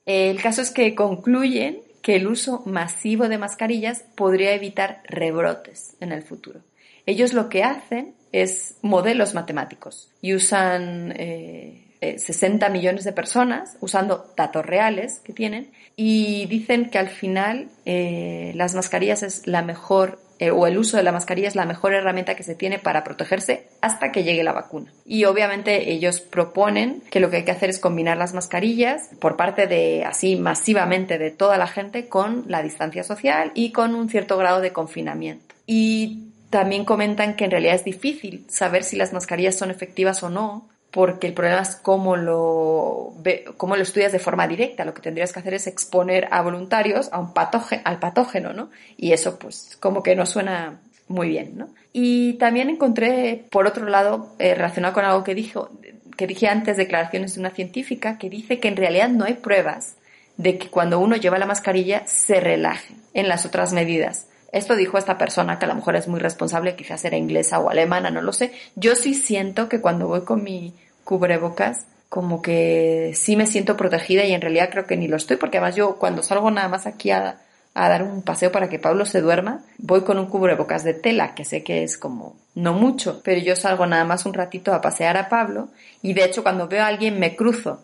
[0.05, 6.11] El caso es que concluyen que el uso masivo de mascarillas podría evitar rebrotes en
[6.11, 6.61] el futuro.
[7.05, 13.77] Ellos lo que hacen es modelos matemáticos y usan 60 eh, eh, millones de personas
[13.81, 19.61] usando datos reales que tienen y dicen que al final eh, las mascarillas es la
[19.61, 22.79] mejor eh, o el uso de la mascarilla es la mejor herramienta que se tiene
[22.79, 24.91] para protegerse hasta que llegue la vacuna.
[25.05, 29.37] Y obviamente ellos proponen que lo que hay que hacer es combinar las mascarillas por
[29.37, 34.09] parte de así masivamente de toda la gente con la distancia social y con un
[34.09, 35.53] cierto grado de confinamiento.
[35.67, 40.31] Y también comentan que en realidad es difícil saber si las mascarillas son efectivas o
[40.31, 43.13] no, porque el problema es cómo lo,
[43.55, 44.83] cómo lo estudias de forma directa.
[44.83, 48.69] Lo que tendrías que hacer es exponer a voluntarios a un patógeno, al patógeno, ¿no?
[48.97, 51.69] Y eso, pues, como que no suena muy bien, ¿no?
[51.93, 55.69] Y también encontré, por otro lado, eh, relacionado con algo que dijo,
[56.17, 59.95] que dije antes, declaraciones de una científica, que dice que en realidad no hay pruebas
[60.35, 64.27] de que cuando uno lleva la mascarilla se relaje en las otras medidas.
[64.51, 67.69] Esto dijo esta persona que a lo mejor es muy responsable, quizás era inglesa o
[67.69, 68.51] alemana, no lo sé.
[68.75, 74.25] Yo sí siento que cuando voy con mi cubrebocas, como que sí me siento protegida
[74.25, 76.85] y en realidad creo que ni lo estoy, porque además yo cuando salgo nada más
[76.85, 77.39] aquí a,
[77.73, 81.33] a dar un paseo para que Pablo se duerma, voy con un cubrebocas de tela,
[81.35, 84.81] que sé que es como no mucho, pero yo salgo nada más un ratito a
[84.81, 85.69] pasear a Pablo
[86.01, 87.81] y de hecho cuando veo a alguien me cruzo,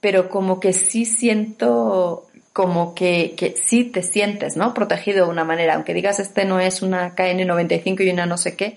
[0.00, 2.26] pero como que sí siento
[2.60, 4.74] como que, que sí te sientes, ¿no?
[4.74, 8.54] Protegido de una manera, aunque digas este no es una KN95 y una no sé
[8.54, 8.76] qué.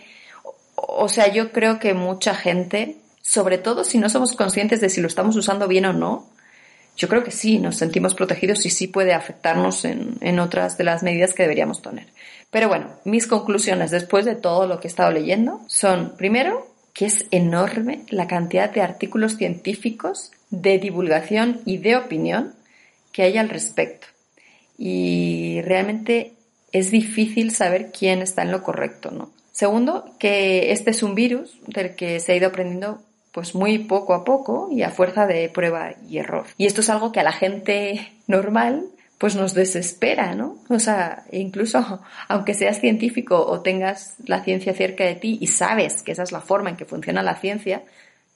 [0.78, 5.02] O sea, yo creo que mucha gente, sobre todo si no somos conscientes de si
[5.02, 6.30] lo estamos usando bien o no,
[6.96, 10.86] yo creo que sí, nos sentimos protegidos y sí puede afectarnos en, en otras de
[10.86, 12.08] las medidas que deberíamos tener.
[12.52, 17.08] Pero bueno, mis conclusiones después de todo lo que he estado leyendo son, primero, que
[17.08, 22.54] es enorme la cantidad de artículos científicos de divulgación y de opinión
[23.14, 24.08] que hay al respecto.
[24.78, 26.34] Y realmente
[26.74, 29.32] es difícil saber quién está en lo correcto, ¿no?
[29.54, 33.00] Segundo, que este es un virus del que se ha ido aprendiendo
[33.32, 36.46] pues muy poco a poco y a fuerza de prueba y error.
[36.58, 38.86] Y esto es algo que a la gente normal
[39.18, 40.58] pues nos desespera, ¿no?
[40.70, 46.04] O sea, incluso aunque seas científico o tengas la ciencia cerca de ti y sabes
[46.04, 47.84] que esa es la forma en que funciona la ciencia,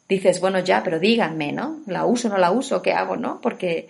[0.07, 1.81] dices, bueno, ya, pero díganme, ¿no?
[1.87, 2.81] ¿La uso no la uso?
[2.81, 3.41] ¿Qué hago, no?
[3.41, 3.89] Porque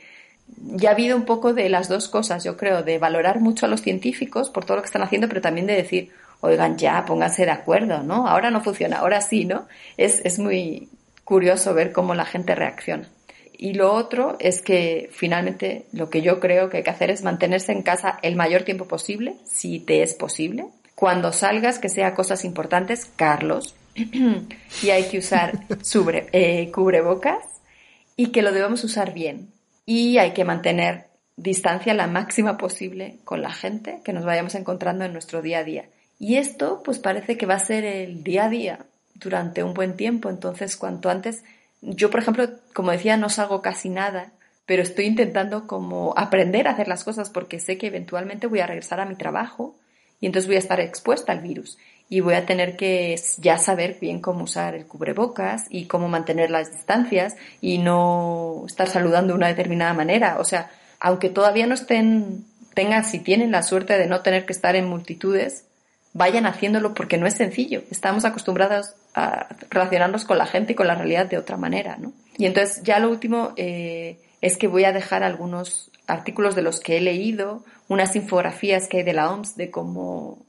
[0.55, 3.69] ya ha habido un poco de las dos cosas, yo creo, de valorar mucho a
[3.69, 7.45] los científicos por todo lo que están haciendo, pero también de decir, oigan, ya, pónganse
[7.45, 8.27] de acuerdo, ¿no?
[8.27, 9.67] Ahora no funciona, ahora sí, ¿no?
[9.97, 10.89] Es, es muy
[11.23, 13.07] curioso ver cómo la gente reacciona.
[13.57, 17.23] Y lo otro es que finalmente lo que yo creo que hay que hacer es
[17.23, 20.67] mantenerse en casa el mayor tiempo posible, si te es posible.
[20.93, 23.75] Cuando salgas, que sea cosas importantes, Carlos,
[24.83, 25.59] y hay que usar
[26.31, 27.43] eh, cubrebocas
[28.15, 29.49] y que lo debemos usar bien.
[29.89, 31.05] Y hay que mantener
[31.37, 35.63] distancia la máxima posible con la gente que nos vayamos encontrando en nuestro día a
[35.63, 35.85] día.
[36.19, 38.79] Y esto pues parece que va a ser el día a día
[39.15, 41.45] durante un buen tiempo, entonces cuanto antes,
[41.81, 44.33] yo por ejemplo, como decía, no salgo casi nada,
[44.65, 48.67] pero estoy intentando como aprender a hacer las cosas porque sé que eventualmente voy a
[48.67, 49.73] regresar a mi trabajo
[50.19, 51.77] y entonces voy a estar expuesta al virus
[52.09, 56.49] y voy a tener que ya saber bien cómo usar el cubrebocas y cómo mantener
[56.49, 60.37] las distancias y no estar saludando de una determinada manera.
[60.39, 64.53] O sea, aunque todavía no estén, tengan, si tienen la suerte de no tener que
[64.53, 65.65] estar en multitudes,
[66.13, 67.83] vayan haciéndolo porque no es sencillo.
[67.91, 72.13] Estamos acostumbrados a relacionarnos con la gente y con la realidad de otra manera, ¿no?
[72.37, 76.79] Y entonces ya lo último eh, es que voy a dejar algunos artículos de los
[76.79, 80.46] que he leído, unas infografías que hay de la OMS de cómo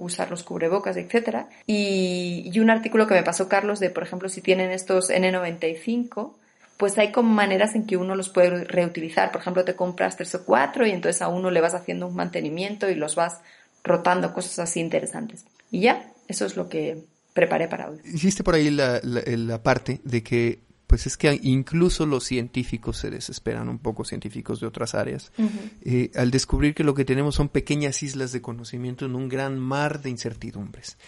[0.00, 4.28] usar los cubrebocas, etcétera, y, y un artículo que me pasó Carlos de, por ejemplo,
[4.28, 6.32] si tienen estos N95,
[6.80, 9.30] pues hay como maneras en que uno los puede reutilizar.
[9.30, 12.16] Por ejemplo, te compras tres o cuatro y entonces a uno le vas haciendo un
[12.16, 13.42] mantenimiento y los vas
[13.84, 15.44] rotando, cosas así interesantes.
[15.70, 17.98] Y ya, eso es lo que preparé para hoy.
[18.04, 23.10] Hiciste por ahí la, la, parte de que pues es que incluso los científicos se
[23.10, 25.30] desesperan un poco, científicos de otras áreas,
[25.82, 29.56] eh, al descubrir que lo que tenemos son pequeñas islas de conocimiento en un gran
[29.56, 30.98] mar de incertidumbres.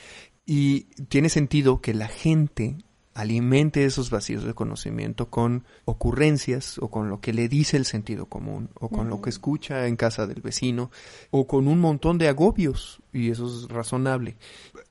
[0.47, 2.77] Y tiene sentido que la gente
[3.15, 8.27] alimente esos vacíos de conocimiento con ocurrencias o con lo que le dice el sentido
[8.27, 10.91] común o con lo que escucha en casa del vecino
[11.31, 14.37] o con un montón de agobios y eso es razonable.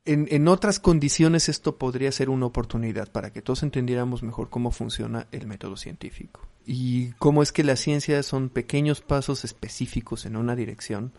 [0.06, 4.72] En, en otras condiciones esto podría ser una oportunidad para que todos entendiéramos mejor cómo
[4.72, 10.36] funciona el método científico y cómo es que la ciencia son pequeños pasos específicos en
[10.36, 11.12] una dirección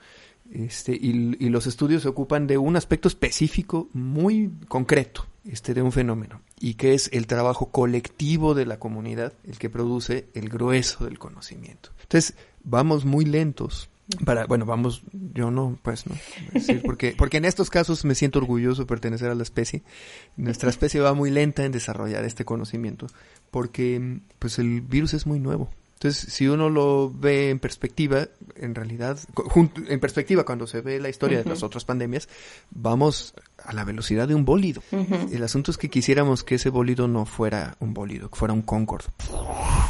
[0.53, 1.13] este, y,
[1.49, 6.75] los estudios se ocupan de un aspecto específico muy concreto este, de un fenómeno y
[6.75, 11.91] que es el trabajo colectivo de la comunidad el que produce el grueso del conocimiento.
[12.03, 12.35] Entonces,
[12.65, 13.89] vamos muy lentos
[14.27, 16.15] para, bueno, vamos, yo no, pues no,
[16.85, 19.83] porque, porque en estos casos me siento orgulloso de pertenecer a la especie.
[20.37, 23.07] Nuestra especie va muy lenta en desarrollar este conocimiento,
[23.51, 25.71] porque pues el virus es muy nuevo.
[26.03, 29.21] Entonces, si uno lo ve en perspectiva, en realidad,
[29.87, 32.29] en perspectiva cuando se ve la historia de las otras pandemias,
[32.73, 34.83] vamos a la velocidad de un bólido.
[35.31, 38.63] El asunto es que quisiéramos que ese bólido no fuera un bólido, que fuera un
[38.63, 39.11] Concorde,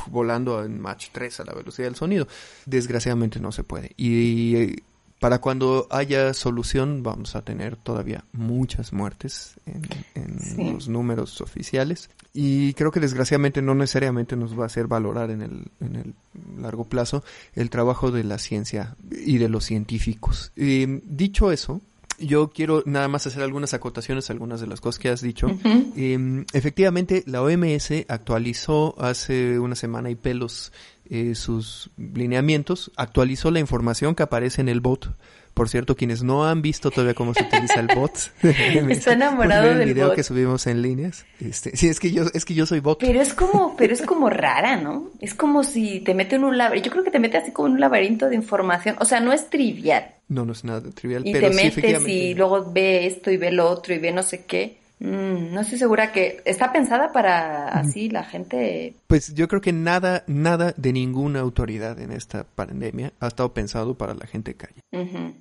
[0.09, 2.29] volando en Mach 3 a la velocidad del sonido.
[2.67, 3.93] Desgraciadamente no se puede.
[3.97, 4.83] Y
[5.23, 12.75] para cuando haya solución vamos a tener todavía muchas muertes en, los números oficiales y
[12.75, 16.15] creo que desgraciadamente no necesariamente nos va a hacer valorar en el, en el
[16.61, 17.23] largo plazo
[17.55, 20.51] el trabajo de la ciencia y de los científicos.
[20.57, 21.81] dicho eso,
[22.19, 25.49] yo quiero nada más hacer algunas acotaciones algunas de las cosas que has dicho.
[25.97, 30.73] Em, efectivamente, la OMS actualizó hace una semana y pelos
[31.05, 35.15] eh, sus lineamientos, actualizó la información que aparece en el bot.
[35.55, 39.93] Por cierto, quienes no han visto todavía cómo se utiliza el bot, está enamorado del
[39.93, 41.27] video que subimos en líneas.
[41.41, 42.99] Este, sí, es que yo es que yo soy bot.
[43.01, 45.11] Pero es como, pero es como rara, ¿no?
[45.21, 46.87] Es como si te mete en un laberinto.
[46.87, 48.97] Yo creo que te mete así como en un laberinto de información.
[48.99, 50.15] O sea, no es trivial.
[50.29, 51.27] No, no es nada trivial.
[51.27, 54.45] Y te metes y luego ve esto y ve lo otro y ve no sé
[54.47, 54.82] qué.
[55.03, 58.95] Mm, no estoy segura que está pensada para así la gente.
[59.09, 63.99] Pues yo creo que nada, nada de ninguna autoridad en esta pandemia ha estado pensado
[63.99, 64.81] para la gente calle.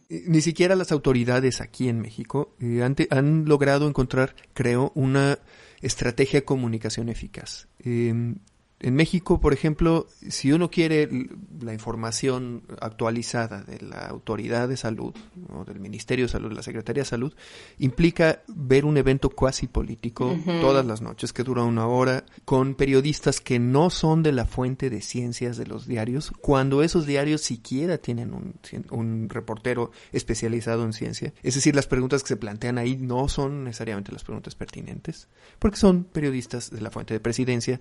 [0.09, 5.37] Ni siquiera las autoridades aquí en México eh, han, logrado encontrar, creo, una
[5.81, 7.67] estrategia de comunicación eficaz.
[7.83, 8.37] Em,
[8.81, 11.07] en México, por ejemplo, si uno quiere
[11.59, 15.13] la información actualizada de la Autoridad de Salud
[15.53, 17.33] o del Ministerio de Salud, la Secretaría de Salud,
[17.77, 23.39] implica ver un evento cuasi político todas las noches que dura una hora con periodistas
[23.39, 27.99] que no son de la fuente de ciencias de los diarios, cuando esos diarios siquiera
[27.99, 28.55] tienen un,
[28.89, 31.33] un reportero especializado en ciencia.
[31.43, 35.27] Es decir, las preguntas que se plantean ahí no son necesariamente las preguntas pertinentes,
[35.59, 37.79] porque son periodistas de la fuente de presidencia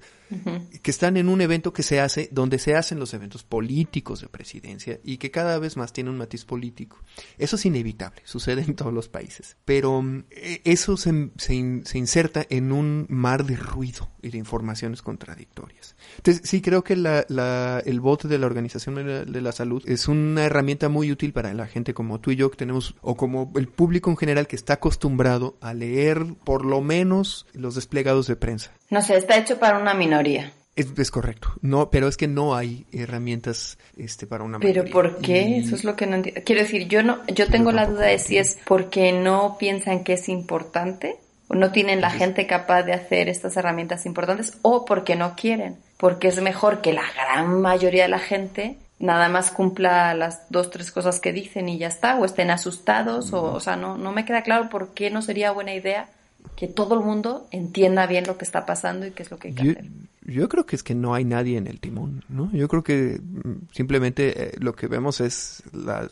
[0.82, 4.28] que están en un evento que se hace donde se hacen los eventos políticos de
[4.28, 6.98] presidencia y que cada vez más tiene un matiz político.
[7.38, 12.46] Eso es inevitable, sucede en todos los países, pero mm, e, eso se, se, inserta
[12.50, 15.96] en un mar de ruido y de informaciones contradictorias.
[16.16, 20.08] Entonces, sí creo que la, la, el voto de la Organización de la Salud es
[20.08, 23.52] una herramienta muy útil para la gente como tú y yo que tenemos, o como
[23.56, 28.36] el público en general que está acostumbrado a leer por lo menos los desplegados de
[28.36, 28.72] prensa.
[28.90, 30.52] No sé, está hecho para una minoría.
[30.76, 31.52] Es, correcto.
[31.60, 35.58] No, pero es que no hay herramientas este para una Pero ¿por qué?
[35.58, 36.40] Eso es lo que no entiendo.
[36.44, 40.14] Quiero decir, yo no yo tengo la duda de si es porque no piensan que
[40.14, 41.16] es importante
[41.48, 45.76] o no tienen la gente capaz de hacer estas herramientas importantes o porque no quieren,
[45.98, 50.70] porque es mejor que la gran mayoría de la gente nada más cumpla las dos,
[50.70, 54.12] tres cosas que dicen y ya está, o estén asustados, o, o sea, no, no
[54.12, 56.08] me queda claro por qué no sería buena idea
[56.54, 59.48] que todo el mundo entienda bien lo que está pasando y qué es lo que
[59.48, 59.84] hay que hacer.
[60.30, 62.50] Yo creo que es que no hay nadie en el timón, ¿no?
[62.52, 66.08] Yo creo que mm, simplemente eh, lo que vemos es la,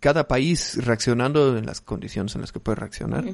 [0.00, 3.24] cada país reaccionando en las condiciones en las que puede reaccionar,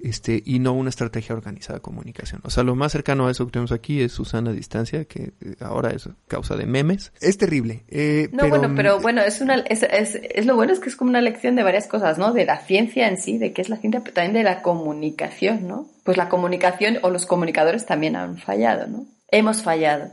[0.00, 2.40] este, y no una estrategia organizada de comunicación.
[2.44, 5.56] O sea, lo más cercano a eso que tenemos aquí es Susana Distancia, que eh,
[5.60, 7.12] ahora es causa de memes.
[7.20, 7.84] Es terrible.
[7.88, 10.96] Eh, no, bueno, pero bueno, es una, es, es, es, lo bueno es que es
[10.96, 12.32] como una lección de varias cosas, ¿no?
[12.32, 15.66] De la ciencia en sí, de qué es la ciencia, pero también de la comunicación,
[15.66, 15.88] ¿no?
[16.04, 19.06] Pues la comunicación o los comunicadores también han fallado, ¿no?
[19.30, 20.10] Hemos fallado.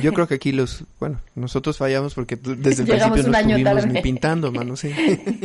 [0.00, 4.00] Yo creo que aquí los, bueno, nosotros fallamos porque desde el principio no estuvimos ni
[4.00, 4.90] pintando, mano, sí.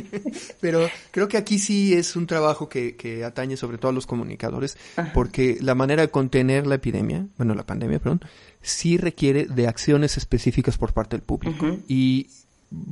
[0.61, 4.07] Pero creo que aquí sí es un trabajo que, que atañe sobre todo a los
[4.07, 4.77] comunicadores,
[5.13, 8.21] porque la manera de contener la epidemia, bueno, la pandemia, perdón,
[8.61, 11.77] sí requiere de acciones específicas por parte del público.
[11.87, 12.27] Y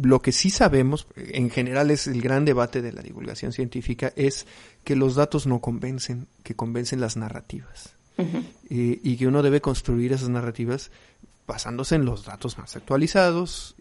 [0.02, 4.46] lo que sí sabemos, en general es el gran debate de la divulgación científica, es
[4.84, 7.95] que los datos no convencen, que convencen las narrativas
[8.70, 10.92] y que uno debe construir esas narrativas
[11.48, 13.76] basándose en los datos más actualizados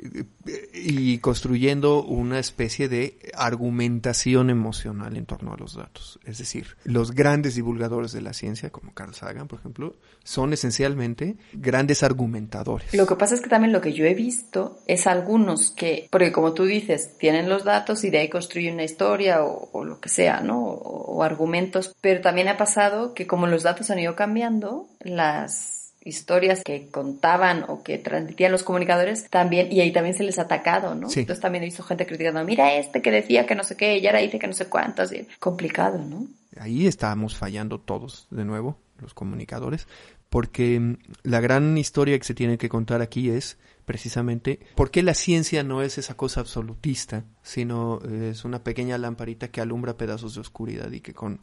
[0.74, 6.18] y construyendo una especie de argumentación emocional en torno a los datos.
[6.24, 11.37] Es decir, los grandes divulgadores de la ciencia, como Carl Sagan, por ejemplo, son esencialmente
[11.53, 12.92] grandes argumentadores.
[12.94, 16.33] Lo que pasa es que también lo que yo he visto es algunos que, porque
[16.33, 20.09] como tú dices, tienen los datos y de ahí construyen una historia o, lo que
[20.09, 20.62] sea, ¿no?
[20.62, 26.62] o argumentos, pero también ha pasado que como los datos han ido cambiando, las historias
[26.62, 30.95] que contaban o que transmitían los comunicadores también, y ahí también se les ha atacado,
[30.95, 31.09] ¿no?
[31.09, 34.07] Entonces también he visto gente criticando, mira este que decía que no sé qué, y
[34.07, 36.27] ahora dice que no sé cuánto, así, complicado, ¿no?
[36.59, 39.88] Ahí estábamos fallando todos, de nuevo, los comunicadores,
[40.29, 45.03] porque mm, la gran historia que se tiene que contar aquí es precisamente por qué
[45.03, 50.35] la ciencia no es esa cosa absolutista, sino es una pequeña lamparita que alumbra pedazos
[50.35, 51.40] de oscuridad y que con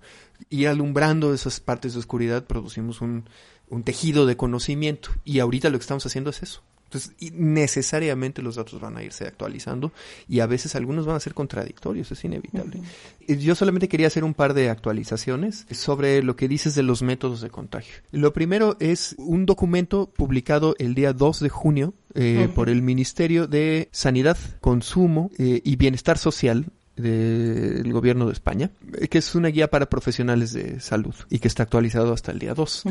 [0.49, 3.25] ir alumbrando esas partes de oscuridad producimos un
[3.71, 5.09] un tejido de conocimiento.
[5.25, 6.61] Y ahorita lo que estamos haciendo es eso.
[6.91, 9.93] Entonces, necesariamente los datos van a irse actualizando
[10.27, 12.81] y a veces algunos van a ser contradictorios, es inevitable.
[13.29, 17.39] Yo solamente quería hacer un par de actualizaciones sobre lo que dices de los métodos
[17.39, 17.95] de contagio.
[18.11, 23.47] Lo primero es un documento publicado el día 2 de junio eh, por el Ministerio
[23.47, 26.65] de Sanidad, Consumo eh, y Bienestar Social
[27.01, 28.71] del gobierno de España,
[29.09, 32.53] que es una guía para profesionales de salud y que está actualizado hasta el día
[32.53, 32.83] 2.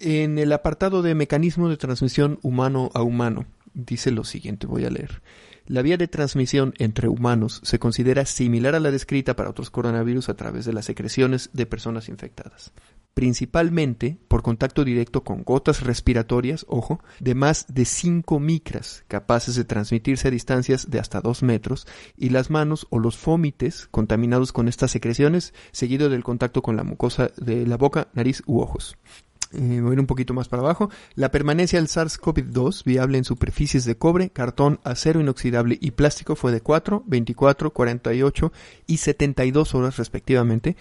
[0.00, 4.90] En el apartado de mecanismo de transmisión humano a humano, dice lo siguiente, voy a
[4.90, 5.22] leer.
[5.66, 10.28] La vía de transmisión entre humanos se considera similar a la descrita para otros coronavirus
[10.28, 12.72] a través de las secreciones de personas infectadas
[13.14, 19.64] principalmente por contacto directo con gotas respiratorias, ojo, de más de 5 micras, capaces de
[19.64, 24.68] transmitirse a distancias de hasta 2 metros, y las manos o los fómites contaminados con
[24.68, 28.98] estas secreciones, seguido del contacto con la mucosa de la boca, nariz u ojos.
[29.54, 30.90] Eh, voy un poquito más para abajo.
[31.14, 36.52] La permanencia del SARS-CoV-2 viable en superficies de cobre, cartón, acero inoxidable y plástico fue
[36.52, 38.52] de 4, 24, 48
[38.86, 40.76] y 72 horas respectivamente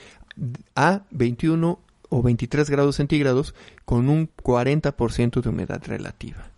[0.76, 3.54] a 21 o 23 grados centígrados
[3.86, 6.52] con un 40% de humedad relativa.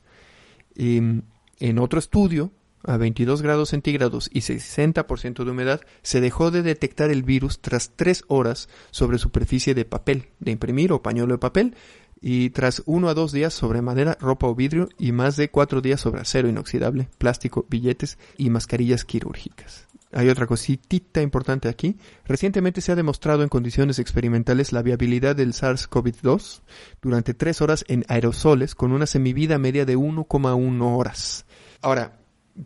[0.75, 1.21] Em,
[1.59, 2.51] en otro estudio,
[2.83, 7.91] a 22 grados centígrados y 60% de humedad, se dejó de detectar el virus tras
[7.95, 11.75] 3 horas sobre superficie de papel, de imprimir o pañuelo de papel,
[12.21, 15.81] y tras 1 a 2 días sobre madera, ropa o vidrio y más de 4
[15.81, 19.87] días sobre acero inoxidable, plástico, billetes y mascarillas quirúrgicas.
[20.11, 21.97] Hay otra cosita importante aquí.
[22.25, 26.61] Recientemente se ha demostrado en condiciones experimentales la viabilidad del SARS-CoV-2
[27.01, 31.45] durante tres horas en aerosoles con una semivida media de 1,1 horas.
[31.81, 32.21] Ahora,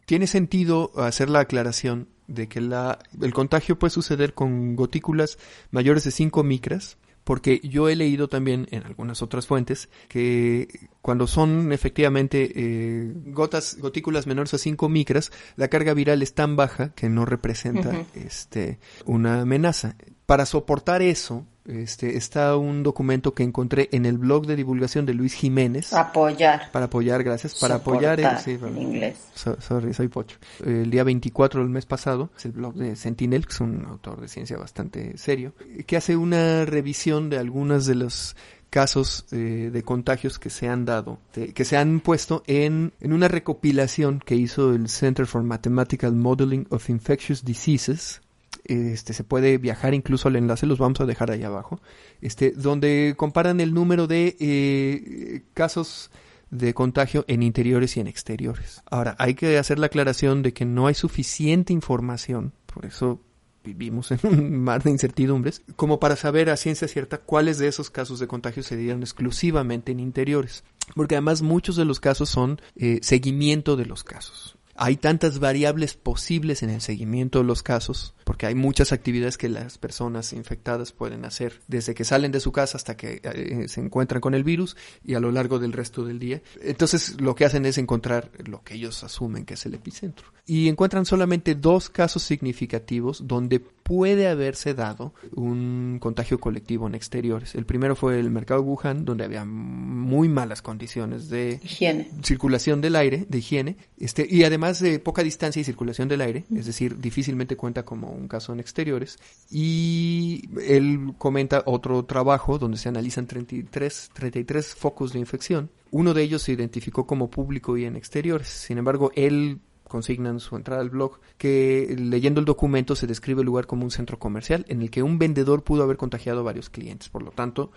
[0.06, 5.40] tiene sentido hacer la aclaración de que el contagio puede suceder con gotículas
[5.72, 6.98] mayores de 5 micras
[7.30, 13.78] porque yo he leído también en algunas otras fuentes que cuando son efectivamente eh, gotas,
[13.80, 18.80] gotículas menores a 5 micras, la carga viral es tan baja que no representa este,
[19.06, 19.96] una amenaza.
[20.26, 25.14] Para soportar eso, este, está un documento que encontré en el blog de divulgación de
[25.14, 25.94] Luis Jiménez.
[25.94, 26.72] Apoyar.
[26.72, 27.56] Para apoyar, gracias.
[27.60, 28.20] Para apoyar.
[28.20, 29.18] en inglés.
[29.34, 30.38] sorry, soy pocho.
[30.66, 34.20] El día 24 del mes pasado, es el blog de Sentinel, que es un autor
[34.20, 35.54] de ciencia bastante serio,
[35.86, 38.36] que hace una revisión de algunas de los
[38.70, 43.28] casos eh, de contagios que se han dado, que se han puesto en, en una
[43.28, 48.22] recopilación que hizo el Center for Mathematical Modeling of Infectious Diseases,
[48.70, 51.82] este, se puede viajar incluso al enlace, los vamos a dejar ahí abajo,
[52.22, 56.12] este, donde comparan el número de eh, casos
[56.52, 58.82] de contagio en interiores y en exteriores.
[58.90, 63.22] Ahora, hay que hacer la aclaración de que no hay suficiente información, por eso
[63.64, 67.90] vivimos en un mar de incertidumbres, como para saber a ciencia cierta cuáles de esos
[67.90, 70.64] casos de contagio se dieron exclusivamente en interiores.
[70.96, 74.59] Porque además muchos de los casos son eh, seguimiento de los casos.
[74.82, 79.50] Hay tantas variables posibles en el seguimiento de los casos, porque hay muchas actividades que
[79.50, 83.82] las personas infectadas pueden hacer, desde que salen de su casa hasta que eh, se
[83.82, 86.42] encuentran con el virus y a lo largo del resto del día.
[86.62, 90.28] Entonces lo que hacen es encontrar lo que ellos asumen que es el epicentro.
[90.46, 97.56] Y encuentran solamente dos casos significativos donde puede haberse dado un contagio colectivo en exteriores.
[97.56, 102.08] El primero fue el mercado de Wuhan, donde había muy malas condiciones de higiene.
[102.22, 106.46] circulación del aire, de higiene, este, y además de poca distancia y circulación del aire,
[106.56, 109.18] es decir, difícilmente cuenta como un caso en exteriores.
[109.50, 115.72] Y él comenta otro trabajo donde se analizan 33, 33 focos de infección.
[115.90, 118.50] Uno de ellos se identificó como público y en exteriores.
[118.50, 123.42] Sin embargo, él consigna en su entrada al blog que leyendo el documento se describe
[123.42, 126.44] el lugar como un centro comercial en el que un vendedor pudo haber contagiado a
[126.44, 127.10] varios clientes.
[127.10, 127.72] Por lo tanto,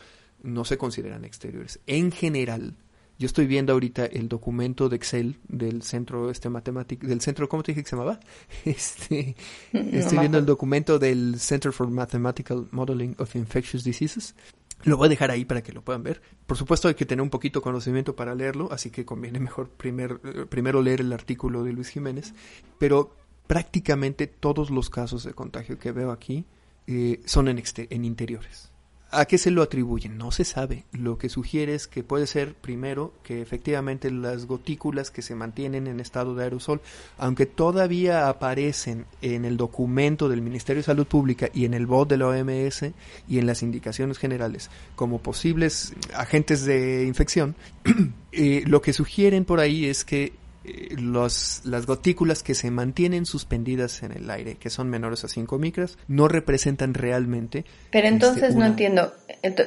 [0.44, 1.80] no se consideran exteriores.
[1.88, 2.76] En general,
[3.22, 7.62] yo estoy viendo ahorita el documento de Excel del centro este matemático del centro ¿cómo
[7.62, 8.18] te dije que se llamaba?
[8.64, 9.36] Este
[9.72, 14.34] estoy viendo el documento del Center for Mathematical Modeling of Infectious Diseases
[14.82, 16.20] lo voy a dejar ahí para que lo puedan ver.
[16.44, 19.68] Por supuesto hay que tener un poquito de conocimiento para leerlo, así que conviene mejor
[19.68, 22.34] primer, eh, primero leer el artículo de Luis Jiménez.
[22.80, 23.14] Pero
[23.46, 26.46] prácticamente todos los casos de contagio que veo aquí
[26.88, 28.71] eh, son en, en interiores.
[29.14, 30.16] ¿A qué se lo atribuyen?
[30.16, 30.86] No se sabe.
[30.92, 35.86] Lo que sugiere es que puede ser, primero, que efectivamente las gotículas que se mantienen
[35.86, 36.80] en estado de aerosol,
[37.18, 42.08] aunque todavía aparecen en el documento del Ministerio de Salud Pública y en el BOT
[42.08, 42.86] de la OMS
[43.28, 47.54] y en las indicaciones generales como posibles agentes de infección,
[48.32, 50.32] eh, lo que sugieren por ahí es que
[50.98, 55.58] los, las gotículas que se mantienen suspendidas en el aire, que son menores a 5
[55.58, 57.64] micras, no representan realmente.
[57.90, 59.12] Pero este, entonces no entiendo.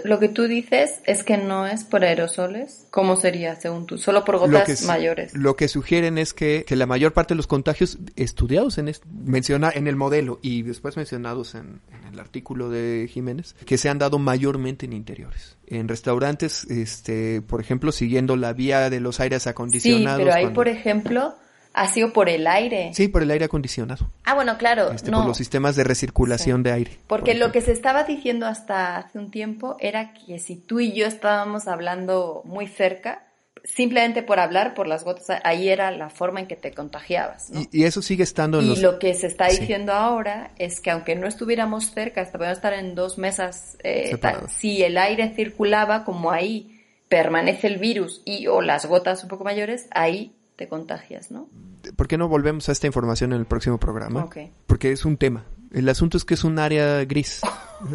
[0.04, 2.88] Lo que tú dices es que no es por aerosoles.
[2.92, 3.98] ¿Cómo sería, según tú?
[3.98, 5.34] Solo por gotas mayores.
[5.34, 9.72] Lo que sugieren es que, que, la mayor parte de los contagios estudiados en, menciona,
[9.74, 14.00] en el modelo y después mencionados en, en el artículo de Jiménez, que se han
[14.00, 19.48] dado mayormente en interiores en restaurantes, este, por ejemplo, siguiendo la vía de los aires
[19.48, 20.20] acondicionados.
[20.20, 20.85] Sí, pero ahí, por ejemplo,
[21.76, 22.92] ha sido por el aire.
[22.94, 24.10] Sí, por el aire acondicionado.
[24.24, 24.92] Ah, bueno, claro.
[24.92, 26.92] Este, Por los sistemas de recirculación de aire.
[27.08, 30.94] Porque lo que se estaba diciendo hasta hace un tiempo era que si tú y
[30.94, 33.24] yo estábamos hablando muy cerca,
[33.66, 37.52] simplemente por hablar, por las gotas, ahí era la forma en que te contagiabas.
[37.72, 41.16] Y, eso sigue estando en y lo que se está diciendo ahora es que aunque
[41.16, 44.18] no estuviéramos cerca, hasta podemos estar en dos mesas, eh,
[44.48, 46.72] si el aire circulaba, como ahí
[47.10, 51.50] permanece el virus y o las gotas un poco mayores, ahí te contagias, ¿no?
[51.96, 54.28] ¿Por qué no volvemos a esta información en el próximo programa?
[54.68, 55.46] Porque es un tema.
[55.72, 57.42] El asunto es que es un área gris.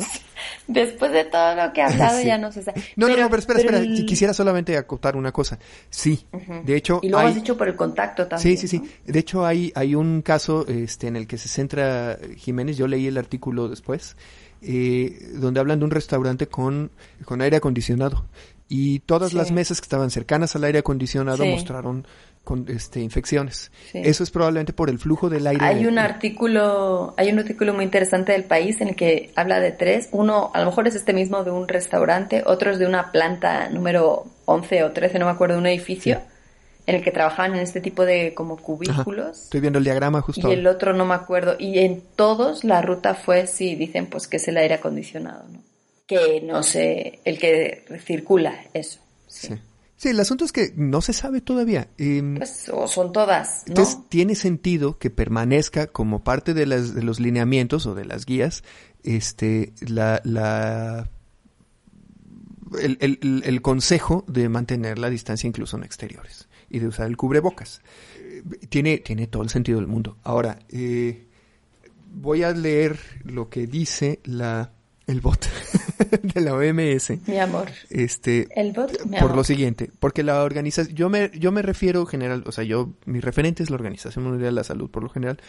[0.69, 2.83] Después de todo lo que ha hablado ya no se sabe.
[2.97, 3.81] No, no, no, pero espera, espera.
[4.07, 5.59] Quisiera solamente acotar una cosa.
[5.89, 6.27] Sí,
[6.65, 7.01] de hecho...
[7.03, 8.59] Y lo has dicho por el contacto también.
[8.59, 8.91] Sí, sí, sí.
[9.07, 12.77] De hecho hay, hay un caso este, en el que se centra Jiménez.
[12.77, 14.17] Yo leí el artículo después.
[14.63, 16.91] Eh, donde hablan de un restaurante con,
[17.25, 18.27] con aire acondicionado.
[18.69, 22.07] Y todas las mesas que estaban cercanas al aire acondicionado mostraron
[22.45, 23.71] con este, infecciones.
[23.93, 25.65] Eso es probablemente por el flujo del aire.
[25.65, 29.73] Hay un artículo, hay un artículo muy interesante del país en el que habla de
[29.73, 30.09] tres.
[30.13, 33.69] Uno, a lo mejor es este mismo de un restaurante, otro es de una planta
[33.69, 36.23] número 11 o 13, no me acuerdo, de un edificio.
[36.87, 39.45] En el que trabajaban en este tipo de como cubículos.
[39.45, 40.49] Estoy viendo el diagrama justo.
[40.49, 41.55] Y el otro no me acuerdo.
[41.57, 45.63] Y en todos la ruta fue, sí, dicen pues que es el aire acondicionado, ¿no?
[46.07, 48.99] Que no sé, el que circula, eso.
[49.29, 49.49] sí.
[49.49, 49.61] Sí,
[50.03, 51.89] el asunto es que no se sabe todavía.
[51.99, 53.65] Em, pues, o son todas.
[53.67, 53.73] ¿no?
[53.73, 58.25] Entonces, tiene sentido que permanezca como parte de, las, de los lineamientos o de las
[58.25, 58.65] guías,
[59.03, 61.11] este, la, la,
[62.81, 67.17] el, el, el, consejo de mantener la distancia incluso en exteriores y de usar el
[67.17, 67.83] cubrebocas.
[68.69, 70.17] Tiene, tiene todo el sentido del mundo.
[70.23, 71.27] Ahora, eh,
[72.13, 74.73] voy a leer lo que dice la
[75.11, 75.47] el bot
[76.23, 77.27] de la OMS.
[77.27, 77.69] Mi amor.
[77.91, 82.45] Este, el bot, por lo siguiente, porque la organización, yo me, yo me refiero general,
[82.47, 85.41] o sea, yo, mi referente es la Organización Mundial de la Salud por lo general,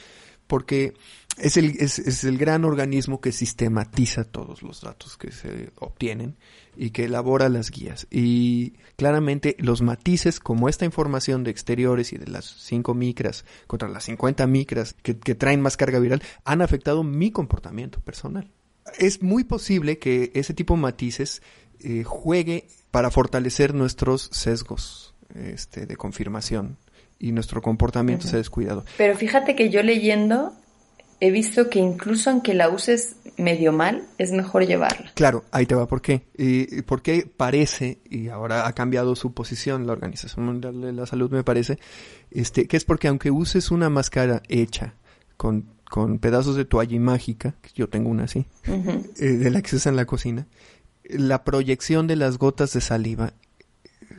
[0.47, 0.93] porque
[1.37, 6.35] es el, es, es el gran organismo que sistematiza todos los datos que se obtienen
[6.75, 8.07] y que elabora las guías.
[8.09, 13.87] Y claramente los matices, como esta información de exteriores y de las 5 micras contra
[13.87, 18.51] las 50 micras que, que traen más carga viral, han afectado mi comportamiento personal.
[18.97, 21.41] Es muy posible que ese tipo de matices
[21.79, 26.77] eh, juegue para fortalecer nuestros sesgos este, de confirmación
[27.19, 28.83] y nuestro comportamiento se ha descuidado.
[28.97, 30.53] Pero fíjate que yo leyendo
[31.21, 35.11] he visto que incluso aunque la uses medio mal, es mejor llevarla.
[35.13, 36.23] Claro, ahí te va por qué.
[36.35, 41.31] Y porque parece, y ahora ha cambiado su posición la Organización Mundial de la Salud,
[41.31, 41.77] me parece,
[42.31, 44.95] este, que es porque aunque uses una máscara hecha
[45.37, 49.67] con, con pedazos de toalla mágica, que yo tengo una así, eh, de la que
[49.67, 50.47] se usa en la cocina,
[51.03, 53.33] la proyección de las gotas de saliva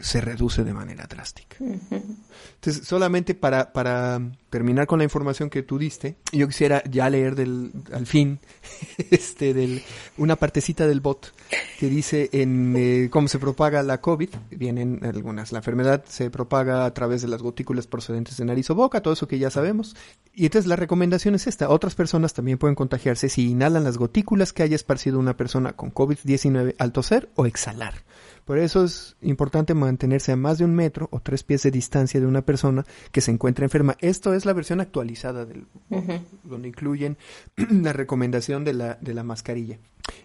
[0.01, 1.57] se reduce de manera drástica.
[1.61, 4.21] Entonces, solamente para, para
[4.51, 8.41] terminar con la información que tú diste, yo quisiera ya leer del, al fin,
[9.11, 9.83] este, del,
[10.19, 11.33] una partecita del bot
[11.79, 16.85] que dice en eh, cómo se propaga la COVID, vienen algunas, la enfermedad se propaga
[16.85, 19.97] a través de las gotículas procedentes de nariz o boca, todo eso que ya sabemos.
[20.35, 24.53] Y entonces la recomendación es esta, otras personas también pueden contagiarse si inhalan las gotículas
[24.53, 27.95] que haya esparcido una persona con COVID-19 al toser o exhalar.
[28.45, 32.21] Por eso es importante mantenerse a más de un metro o tres pies de distancia
[32.21, 33.97] de una persona que se encuentra enferma.
[34.01, 35.67] Esto es la versión actualizada del
[36.43, 37.17] donde incluyen
[37.57, 39.79] la recomendación de la, de la mascarilla.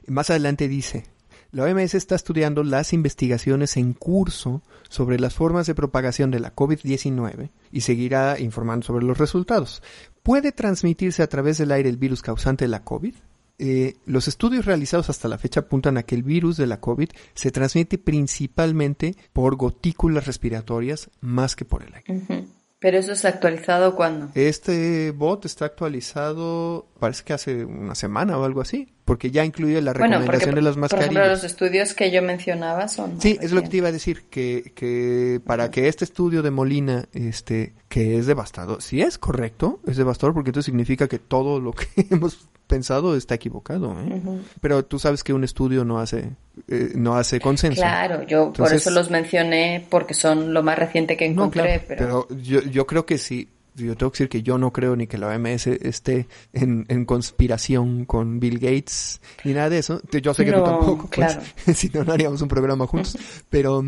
[0.07, 1.05] Más adelante dice,
[1.51, 6.53] la OMS está estudiando las investigaciones en curso sobre las formas de propagación de la
[6.53, 9.81] COVID-19 y seguirá informando sobre los resultados.
[10.23, 13.13] ¿Puede transmitirse a través del aire el virus causante de la COVID?
[13.59, 17.09] Eh, los estudios realizados hasta la fecha apuntan a que el virus de la COVID
[17.33, 22.47] se transmite principalmente por gotículas respiratorias más que por el aire.
[22.79, 24.29] ¿Pero eso es actualizado cuándo?
[24.35, 29.81] Este bot está actualizado, parece que hace una semana o algo así, porque ya incluye
[29.81, 31.07] la recomendación de las mascarillas.
[31.07, 33.21] Por ejemplo, los estudios que yo mencionaba son...
[33.21, 36.51] Sí, es lo que te iba a decir, que, que para que este estudio de
[36.51, 41.61] Molina, este, que es devastador, si es correcto, es devastador porque esto significa que todo
[41.61, 43.95] lo que hemos pensado está equivocado.
[43.97, 44.21] ¿eh?
[44.59, 46.31] Pero tú sabes que un estudio no hace
[46.67, 47.79] eh, no hace consenso.
[47.81, 51.81] Claro, yo por eso los mencioné porque son lo más reciente que encontré.
[51.87, 53.47] pero, yo, yo creo que sí.
[53.77, 57.05] Yo tengo que decir que yo no creo ni que la OMS esté en, en
[57.05, 60.01] conspiración con Bill Gates ni nada de eso.
[60.11, 61.09] Yo sé que no, tú tampoco.
[61.13, 61.37] Pues,
[61.77, 63.17] si no, no haríamos un programa juntos.
[63.49, 63.83] Pero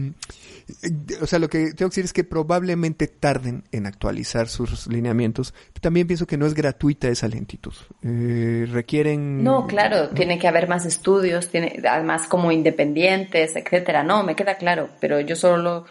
[1.21, 5.53] o sea, lo que tengo que decir es que probablemente tarden en actualizar sus lineamientos.
[5.81, 7.73] También pienso que no es gratuita esa lentitud.
[8.03, 9.43] Eh, requieren.
[9.43, 14.03] No, claro, tiene que haber más estudios, tiene, además como independientes, etcétera.
[14.03, 15.85] No, me queda claro, pero yo solo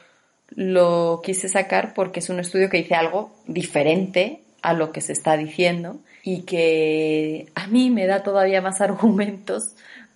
[0.50, 5.12] lo, quise sacar porque es un estudio que dice algo diferente a lo que se
[5.12, 9.72] está diciendo y que a mí me da todavía más argumentos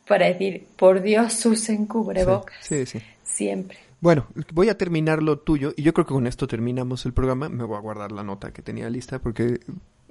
[0.07, 2.57] para decir, por Dios, usen cubrebocas.
[2.61, 3.01] sí, sí.
[3.23, 3.79] Siempre.
[4.03, 7.49] Bueno, voy a terminar lo tuyo y yo creo que con esto terminamos el programa.
[7.49, 9.61] Me voy a guardar la nota que tenía lista porque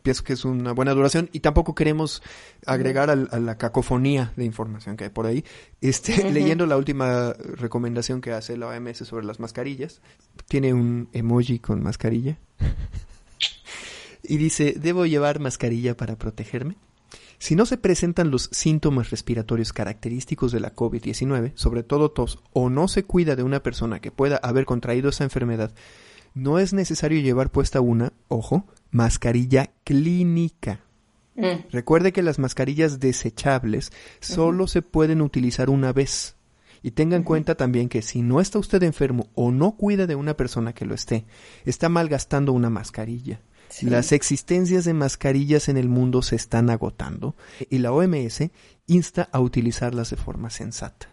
[0.01, 2.21] pienso que es una buena duración y tampoco queremos
[2.65, 5.43] agregar a, la cacofonía de información que hay por ahí.
[5.81, 10.01] Este, leyendo la última recomendación que hace la OMS sobre las mascarillas,
[10.47, 12.37] tiene un emoji con mascarilla
[14.23, 16.75] y dice, ¿debo llevar mascarilla para protegerme?
[17.41, 22.69] Si no se presentan los síntomas respiratorios característicos de la COVID-19, sobre todo tos, o
[22.69, 25.73] no se cuida de una persona que pueda haber contraído esa enfermedad,
[26.35, 30.81] no es necesario llevar puesta una, ojo, mascarilla clínica.
[31.35, 31.69] Mm.
[31.71, 36.35] Recuerde que las mascarillas desechables solo se pueden utilizar una vez.
[36.83, 40.15] Y tenga en cuenta también que si no está usted enfermo o no cuida de
[40.15, 41.25] una persona que lo esté,
[41.63, 43.41] está malgastando una mascarilla.
[43.81, 47.35] Las existencias de mascarillas en el mundo se están agotando
[47.69, 48.49] y la OMS
[48.87, 51.10] insta a utilizarlas de forma sensata.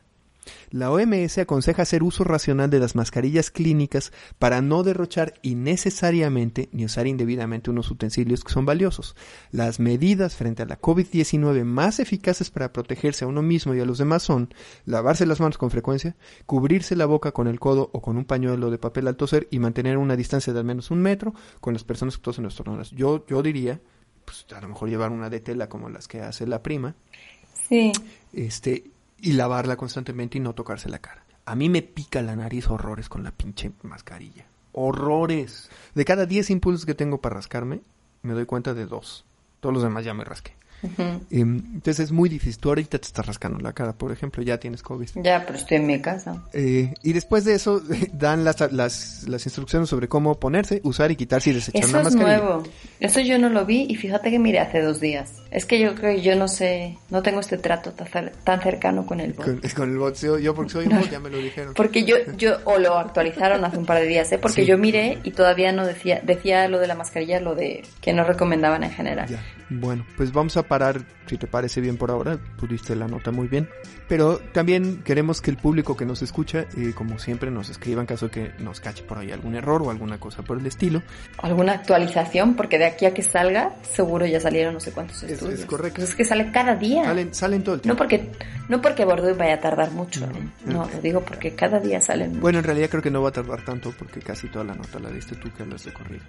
[0.70, 6.84] La OMS aconseja hacer uso racional de las mascarillas clínicas para no derrochar innecesariamente ni
[6.84, 9.16] usar indebidamente unos utensilios que son valiosos.
[9.50, 13.84] Las medidas frente a la COVID-19 más eficaces para protegerse a uno mismo y a
[13.84, 14.52] los demás son
[14.84, 18.70] lavarse las manos con frecuencia, cubrirse la boca con el codo o con un pañuelo
[18.70, 21.84] de papel al toser y mantener una distancia de al menos un metro con las
[21.84, 22.84] personas que tosen o estornudan.
[22.92, 23.80] Yo, yo diría,
[24.24, 26.94] pues a lo mejor llevar una de tela como las que hace la prima.
[27.68, 27.92] Sí.
[28.32, 28.84] Este,
[29.20, 31.24] y lavarla constantemente y no tocarse la cara.
[31.44, 34.44] A mí me pica la nariz horrores con la pinche mascarilla.
[34.72, 35.70] Horrores.
[35.94, 37.80] De cada 10 impulsos que tengo para rascarme,
[38.22, 39.24] me doy cuenta de dos.
[39.60, 40.54] Todos los demás ya me rasqué.
[40.82, 41.02] Ujú.
[41.30, 42.58] Em, entonces es muy difícil.
[42.58, 45.08] Tú ahorita te estás rascando la cara, por ejemplo, ya tienes COVID.
[45.22, 46.42] Ya, pero estoy en mi casa.
[46.52, 51.16] Eh, y después de eso dan las, las, las instrucciones sobre cómo ponerse, usar y
[51.16, 52.38] quitarse y desechar Eso es mascarilla.
[52.38, 52.62] nuevo.
[53.00, 55.32] Eso yo no lo vi y fíjate que miré hace dos días.
[55.50, 58.60] Es que yo creo que yo no sé, no tengo este trato tan cer- tan
[58.60, 59.46] cercano con el bot.
[59.46, 61.72] Con, con el bot, yo, yo porque soy un bot, ya me lo dijeron.
[61.74, 64.38] Porque yo, yo, o lo actualizaron hace un par de días, ¿eh?
[64.38, 64.66] Porque Sí.
[64.66, 68.24] yo miré y todavía no decía, decía lo de la mascarilla, lo de que no
[68.24, 69.28] recomendaban en general.
[69.28, 69.42] Ya.
[69.70, 73.48] Bueno, pues vamos a parar, si te parece bien por ahora, pudiste la nota muy
[73.48, 73.68] bien.
[74.08, 78.06] Pero también queremos que el público que nos escucha, eh, como siempre, nos escriba en
[78.06, 81.02] caso que nos cache por ahí algún error o alguna cosa por el estilo.
[81.38, 85.32] Alguna actualización, porque de aquí a que salga, seguro ya salieron no sé cuántos Es-
[85.32, 85.60] estudios.
[85.60, 85.96] es correcto.
[85.96, 87.04] Pues es que sale cada día.
[87.04, 87.98] Salen, salen todo el No tiempo.
[87.98, 88.30] porque,
[88.68, 90.36] no porque Bordeaux vaya a tardar mucho, No.
[90.38, 90.48] ¿eh?
[90.66, 92.40] No, lo digo porque cada día salen.
[92.40, 94.98] Bueno, en realidad creo que no va a tardar tanto porque casi toda la nota
[94.98, 96.22] la diste tú que hablas de corrido.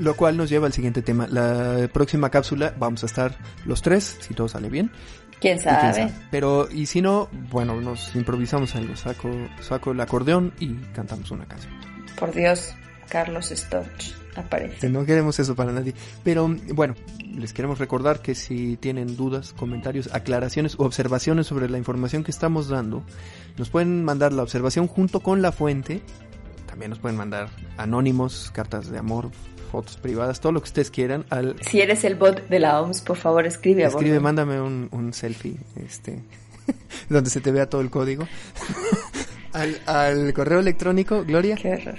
[0.00, 1.26] Lo cual nos lleva al siguiente tema.
[1.28, 3.36] La próxima cápsula vamos a estar
[3.66, 4.90] los tres, si todo sale bien.
[5.40, 5.94] ¿Quién Y quién sabe?
[5.94, 6.12] sabe.
[6.30, 8.94] Pero, y si no, bueno, nos improvisamos algo.
[8.96, 9.28] Saco,
[9.60, 11.72] saco el acordeón y cantamos una canción.
[12.18, 12.74] Por Dios,
[13.08, 14.88] Carlos Storch aparece.
[14.88, 15.94] No queremos eso para nadie.
[16.22, 16.94] Pero bueno,
[17.34, 22.30] les queremos recordar que si tienen dudas, comentarios, aclaraciones o observaciones sobre la información que
[22.30, 23.02] estamos dando,
[23.58, 26.02] nos pueden mandar la observación junto con la fuente.
[26.66, 29.30] También nos pueden mandar anónimos, cartas de amor,
[29.72, 33.00] fotos privadas, todo lo que ustedes quieran al Si eres el bot de la OMS,
[33.00, 34.22] por favor escribe a escribe, Bordeaux.
[34.22, 36.18] mándame un, un selfie, este,
[37.08, 38.28] donde se te vea todo el código.
[39.54, 41.56] al, al correo electrónico, Gloria.
[41.56, 41.96] Qué horror.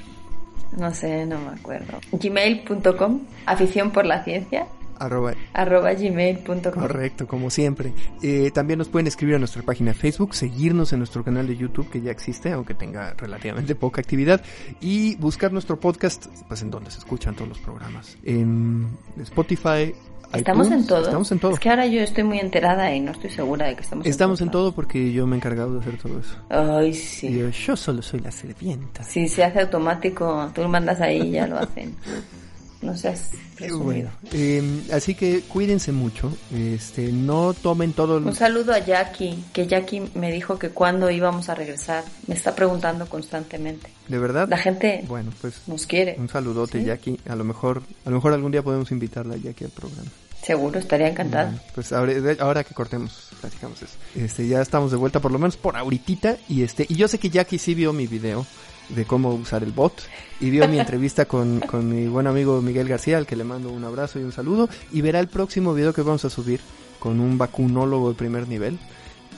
[0.78, 1.99] No sé, no me acuerdo.
[2.11, 4.67] Gmail.com, afición por la ciencia,
[5.00, 6.72] Arroba arroba gmail.com.
[6.74, 7.94] Correcto, como siempre.
[8.22, 11.58] Eh, también nos pueden escribir a nuestra página de Facebook, seguirnos en nuestro canal de
[11.58, 14.41] YouTube que ya existe, aunque tenga relativamente poca actividad,
[14.82, 18.18] y buscar nuestro podcast, pues en donde se escuchan todos los programas.
[18.24, 18.88] En
[19.22, 19.94] Spotify.
[20.34, 21.04] ¿Estamos iTunes, en todo?
[21.06, 21.54] Estamos en todo.
[21.54, 24.41] Es que ahora yo estoy muy enterada y no estoy segura de que estamos, Estamos
[24.41, 24.64] en todo.
[24.64, 26.36] todo porque yo me he encargado de hacer todo eso.
[26.50, 27.38] Ay, Y sí.
[27.38, 29.04] yo, yo solo soy la sirvienta.
[29.04, 31.96] Si se hace automático, tú lo mandas ahí y ya lo hacen.
[32.84, 33.84] No seas presumido.
[33.84, 36.36] Bueno, eh, así que cuídense mucho.
[36.54, 38.18] Este, no tomen todo.
[38.18, 42.04] el- Un saludo a Jackie, que Jackie me dijo que cuándo íbamos a regresar.
[42.28, 43.90] Me está preguntando constantemente.
[44.08, 44.48] De verdad.
[44.50, 46.16] La gente Bueno, pues nos quiere.
[46.20, 46.86] Un saludote, Sí.
[46.86, 47.20] Jackie.
[47.30, 50.10] A lo mejor, a lo mejor algún día podemos invitarla a Jackie al programa.
[50.44, 51.46] Seguro, estaría encantada.
[51.46, 53.94] Bueno, pues ahora, ahora que cortemos, platicamos eso.
[54.14, 56.36] Este, ya estamos de vuelta, por lo menos por ahorita.
[56.50, 58.46] Y este, y yo sé que Jackie sí vio mi video
[58.90, 59.94] de cómo usar el bot
[60.40, 63.72] y vio mi entrevista con, con mi buen amigo Miguel García, al que le mando
[63.72, 64.70] un abrazo y un saludo.
[64.92, 66.60] Y verá el próximo video que vamos a subir
[67.00, 68.78] con un vacunólogo de primer nivel.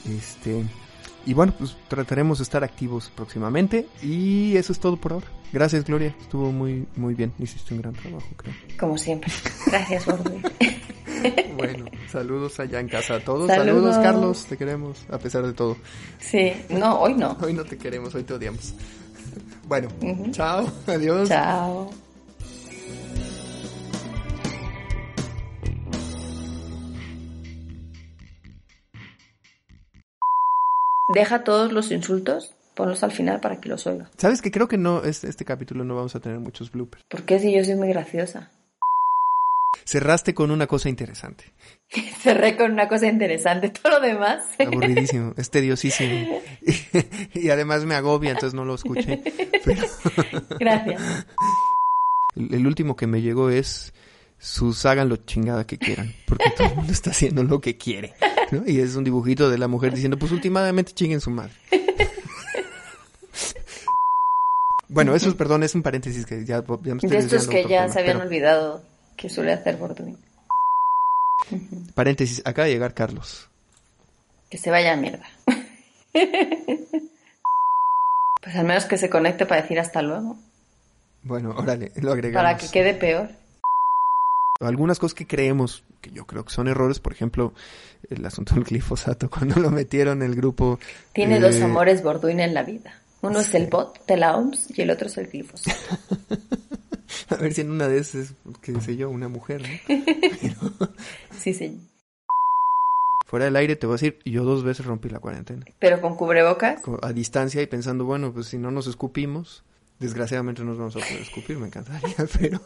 [0.08, 0.64] Este,
[1.26, 3.88] y bueno, pues trataremos de estar activos próximamente.
[4.02, 5.26] Y eso es todo por ahora.
[5.52, 6.14] Gracias, Gloria.
[6.20, 7.32] Estuvo muy, muy bien.
[7.38, 8.54] Hiciste un gran trabajo, creo.
[8.78, 9.30] Como siempre.
[9.66, 10.42] Gracias, Bordeaux.
[11.56, 13.46] Bueno, saludos allá en casa a todos.
[13.46, 13.66] Saludos.
[13.66, 15.76] Saludos, Carlos, te queremos, a pesar de todo.
[16.18, 17.36] Sí, no, hoy no.
[17.40, 18.74] Hoy no te queremos, hoy te odiamos.
[19.66, 19.88] Bueno,
[20.30, 21.28] chao, adiós.
[21.28, 21.90] Chao.
[31.12, 34.10] Deja todos los insultos, ponlos al final para que los oiga.
[34.16, 37.04] Sabes que creo que no, este, este capítulo no vamos a tener muchos bloopers.
[37.04, 38.50] ¿Por qué si yo soy muy graciosa?
[39.84, 41.44] Cerraste con una cosa interesante.
[42.22, 44.44] Cerré con una cosa interesante, todo lo demás.
[44.58, 46.40] Aburridísimo, es tediosísimo.
[47.34, 49.22] Y, además me agobia, entonces no lo escuché.
[49.64, 49.82] Pero
[50.58, 51.00] Gracias.
[52.34, 53.92] el, último que me llegó es
[54.38, 58.14] sus hagan lo chingada que quieran, porque todo el mundo está haciendo lo que quiere.
[58.50, 58.62] ¿no?
[58.66, 61.52] Y es un dibujito de la mujer diciendo, pues últimamente chinguen su madre.
[64.88, 67.66] Bueno, eso es, perdón, es un paréntesis que ya, ya me estoy De estos que
[67.66, 68.82] ya se habían pero- olvidado
[69.16, 70.16] que suele hacer Borduin.
[71.94, 73.48] Paréntesis, acaba de llegar Carlos.
[74.50, 75.26] Que se vaya a mierda.
[78.46, 80.38] Pues al menos que se conecte para decir hasta luego.
[81.24, 82.44] Bueno, órale, lo agregamos.
[82.44, 83.30] Para que quede peor.
[84.60, 87.54] Algunas cosas que creemos, que yo creo que son errores, por ejemplo,
[88.08, 90.78] el asunto del glifosato, cuando lo metieron en el grupo.
[91.12, 92.94] Tiene eh, dos amores Borduin en la vida.
[93.20, 95.96] Uno es el bot de la OMS y el otro es el glifosato.
[97.28, 100.88] A ver si en una de esas, qué sé yo, una mujer, ¿no?
[101.38, 101.80] Sí, sí.
[103.26, 105.64] Fuera del aire te voy a decir, yo dos veces rompí la cuarentena.
[105.80, 106.80] Pero con cubrebocas.
[107.02, 109.64] A distancia y pensando, bueno, pues si no nos escupimos,
[109.98, 112.60] desgraciadamente no nos vamos a poder escupir, me encantaría, pero...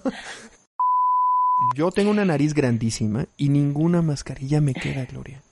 [1.77, 5.43] Yo tengo una nariz grandísima y ninguna mascarilla me queda, Gloria.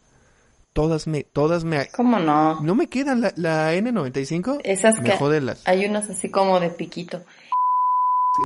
[0.72, 1.88] Todas me, todas me...
[1.88, 2.60] ¿Cómo no?
[2.60, 4.60] No me quedan la, la N95.
[4.64, 5.66] Esas me que jode las...
[5.66, 7.24] hay unas así como de piquito.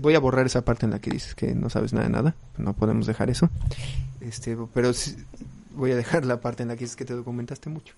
[0.00, 2.34] Voy a borrar esa parte en la que dices que no sabes nada de nada.
[2.56, 3.50] No podemos dejar eso.
[4.20, 4.92] Este, pero
[5.74, 7.94] voy a dejar la parte en la que dices que te documentaste mucho.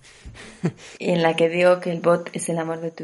[0.99, 3.03] en la que digo que el bot es el amor de tu